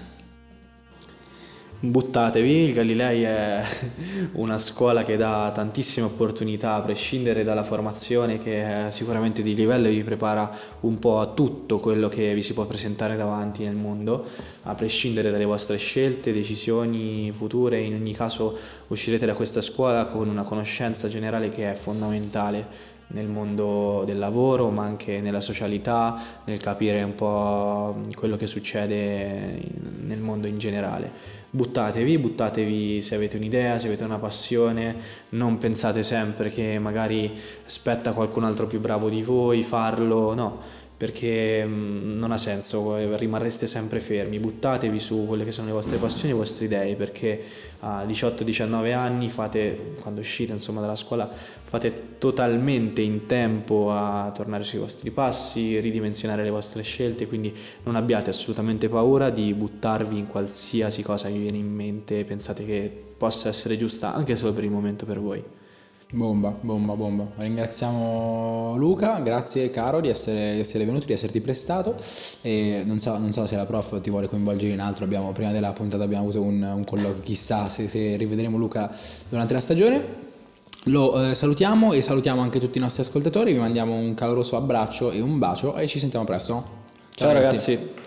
Buttatevi, 1.91 2.63
il 2.63 2.73
Galilei 2.73 3.23
è 3.23 3.63
una 4.33 4.57
scuola 4.57 5.03
che 5.03 5.17
dà 5.17 5.51
tantissime 5.53 6.07
opportunità 6.07 6.73
a 6.73 6.81
prescindere 6.81 7.43
dalla 7.43 7.63
formazione 7.63 8.39
che 8.39 8.87
è 8.87 8.91
sicuramente 8.91 9.41
di 9.41 9.53
livello 9.53 9.87
e 9.87 9.91
vi 9.91 10.03
prepara 10.03 10.49
un 10.81 10.97
po' 10.99 11.19
a 11.19 11.27
tutto 11.27 11.79
quello 11.79 12.07
che 12.07 12.33
vi 12.33 12.41
si 12.41 12.53
può 12.53 12.65
presentare 12.65 13.15
davanti 13.15 13.63
nel 13.63 13.75
mondo, 13.75 14.25
a 14.63 14.73
prescindere 14.73 15.31
dalle 15.31 15.45
vostre 15.45 15.77
scelte, 15.77 16.33
decisioni 16.33 17.31
future, 17.35 17.79
in 17.79 17.93
ogni 17.93 18.13
caso 18.13 18.57
uscirete 18.87 19.25
da 19.25 19.35
questa 19.35 19.61
scuola 19.61 20.05
con 20.05 20.27
una 20.27 20.43
conoscenza 20.43 21.07
generale 21.07 21.49
che 21.49 21.71
è 21.71 21.75
fondamentale 21.75 22.93
nel 23.07 23.27
mondo 23.27 24.03
del 24.05 24.17
lavoro, 24.17 24.69
ma 24.69 24.83
anche 24.83 25.21
nella 25.21 25.41
socialità, 25.41 26.19
nel 26.45 26.59
capire 26.59 27.03
un 27.03 27.15
po' 27.15 28.01
quello 28.15 28.35
che 28.35 28.47
succede 28.47 29.61
nel 30.03 30.19
mondo 30.19 30.47
in 30.47 30.57
generale. 30.57 31.33
Buttatevi, 31.49 32.17
buttatevi 32.17 33.01
se 33.01 33.15
avete 33.15 33.37
un'idea, 33.37 33.79
se 33.79 33.87
avete 33.87 34.03
una 34.03 34.17
passione, 34.17 34.95
non 35.29 35.57
pensate 35.57 36.03
sempre 36.03 36.49
che 36.49 36.79
magari 36.79 37.31
spetta 37.63 38.11
qualcun 38.11 38.43
altro 38.43 38.67
più 38.67 38.81
bravo 38.81 39.07
di 39.07 39.21
voi 39.21 39.63
farlo, 39.63 40.33
no, 40.33 40.59
perché 40.97 41.65
mh, 41.65 42.17
non 42.17 42.31
ha 42.31 42.37
senso, 42.37 42.95
eh, 42.95 43.17
rimarreste 43.17 43.67
sempre 43.67 43.99
fermi, 43.99 44.39
buttatevi 44.39 44.99
su 44.99 45.25
quelle 45.27 45.43
che 45.43 45.51
sono 45.51 45.67
le 45.67 45.73
vostre 45.73 45.97
passioni 45.97 46.29
e 46.29 46.33
le 46.33 46.39
vostre 46.39 46.65
idee, 46.65 46.95
perché 46.95 47.43
a 47.81 48.05
18-19 48.05 48.93
anni 48.93 49.29
fate, 49.29 49.95
quando 49.99 50.21
uscite 50.21 50.53
insomma 50.53 50.79
dalla 50.79 50.95
scuola, 50.95 51.29
fate 51.29 52.17
totalmente 52.17 53.01
in 53.01 53.25
tempo 53.25 53.91
a 53.91 54.31
tornare 54.33 54.63
sui 54.63 54.79
vostri 54.79 55.09
passi, 55.11 55.79
ridimensionare 55.79 56.43
le 56.43 56.49
vostre 56.49 56.81
scelte, 56.83 57.27
quindi 57.27 57.53
non 57.83 57.95
abbiate 57.95 58.29
assolutamente 58.29 58.87
paura 58.87 59.29
di 59.29 59.53
buttarvi 59.53 60.17
in 60.17 60.27
qualsiasi 60.27 61.03
cosa 61.03 61.27
vi 61.27 61.39
viene 61.39 61.57
in 61.57 61.71
mente, 61.73 62.23
pensate 62.23 62.65
che 62.65 63.03
possa 63.17 63.49
essere 63.49 63.77
giusta 63.77 64.13
anche 64.13 64.35
solo 64.35 64.53
per 64.53 64.63
il 64.63 64.71
momento 64.71 65.05
per 65.05 65.19
voi. 65.19 65.43
Bomba, 66.13 66.55
bomba, 66.61 66.93
bomba. 66.93 67.27
Ringraziamo 67.35 68.75
Luca, 68.77 69.19
grazie 69.19 69.71
caro 69.71 70.01
di 70.01 70.07
essere, 70.07 70.53
di 70.53 70.59
essere 70.59 70.85
venuto, 70.85 71.05
di 71.07 71.13
esserti 71.13 71.41
prestato. 71.41 71.95
E 72.41 72.83
non 72.85 72.99
so, 72.99 73.17
non 73.17 73.31
so, 73.31 73.45
se 73.47 73.55
la 73.55 73.65
prof 73.65 73.99
ti 74.01 74.11
vuole 74.11 74.29
coinvolgere 74.29 74.73
in 74.73 74.81
altro, 74.81 75.03
abbiamo, 75.05 75.31
prima 75.31 75.51
della 75.51 75.71
puntata 75.71 76.03
abbiamo 76.03 76.23
avuto 76.23 76.41
un, 76.41 76.61
un 76.61 76.83
colloquio, 76.83 77.21
chissà 77.21 77.69
se, 77.69 77.87
se, 77.87 78.15
rivedremo 78.17 78.55
Luca 78.55 78.95
durante 79.29 79.53
la 79.53 79.59
stagione. 79.59 80.23
Lo 80.85 81.31
eh, 81.31 81.35
salutiamo 81.35 81.93
e 81.93 82.01
salutiamo 82.01 82.39
anche 82.39 82.59
tutti 82.59 82.77
i 82.77 82.81
nostri 82.81 83.01
ascoltatori, 83.01 83.53
vi 83.53 83.59
mandiamo 83.59 83.95
un 83.95 84.13
caloroso 84.13 84.55
abbraccio 84.55 85.09
e 85.09 85.19
un 85.19 85.39
bacio 85.39 85.75
e 85.75 85.87
ci 85.87 85.97
sentiamo 85.97 86.23
presto. 86.23 86.53
Ciao, 87.15 87.29
Ciao 87.29 87.33
ragazzi. 87.33 87.73
ragazzi. 87.73 88.03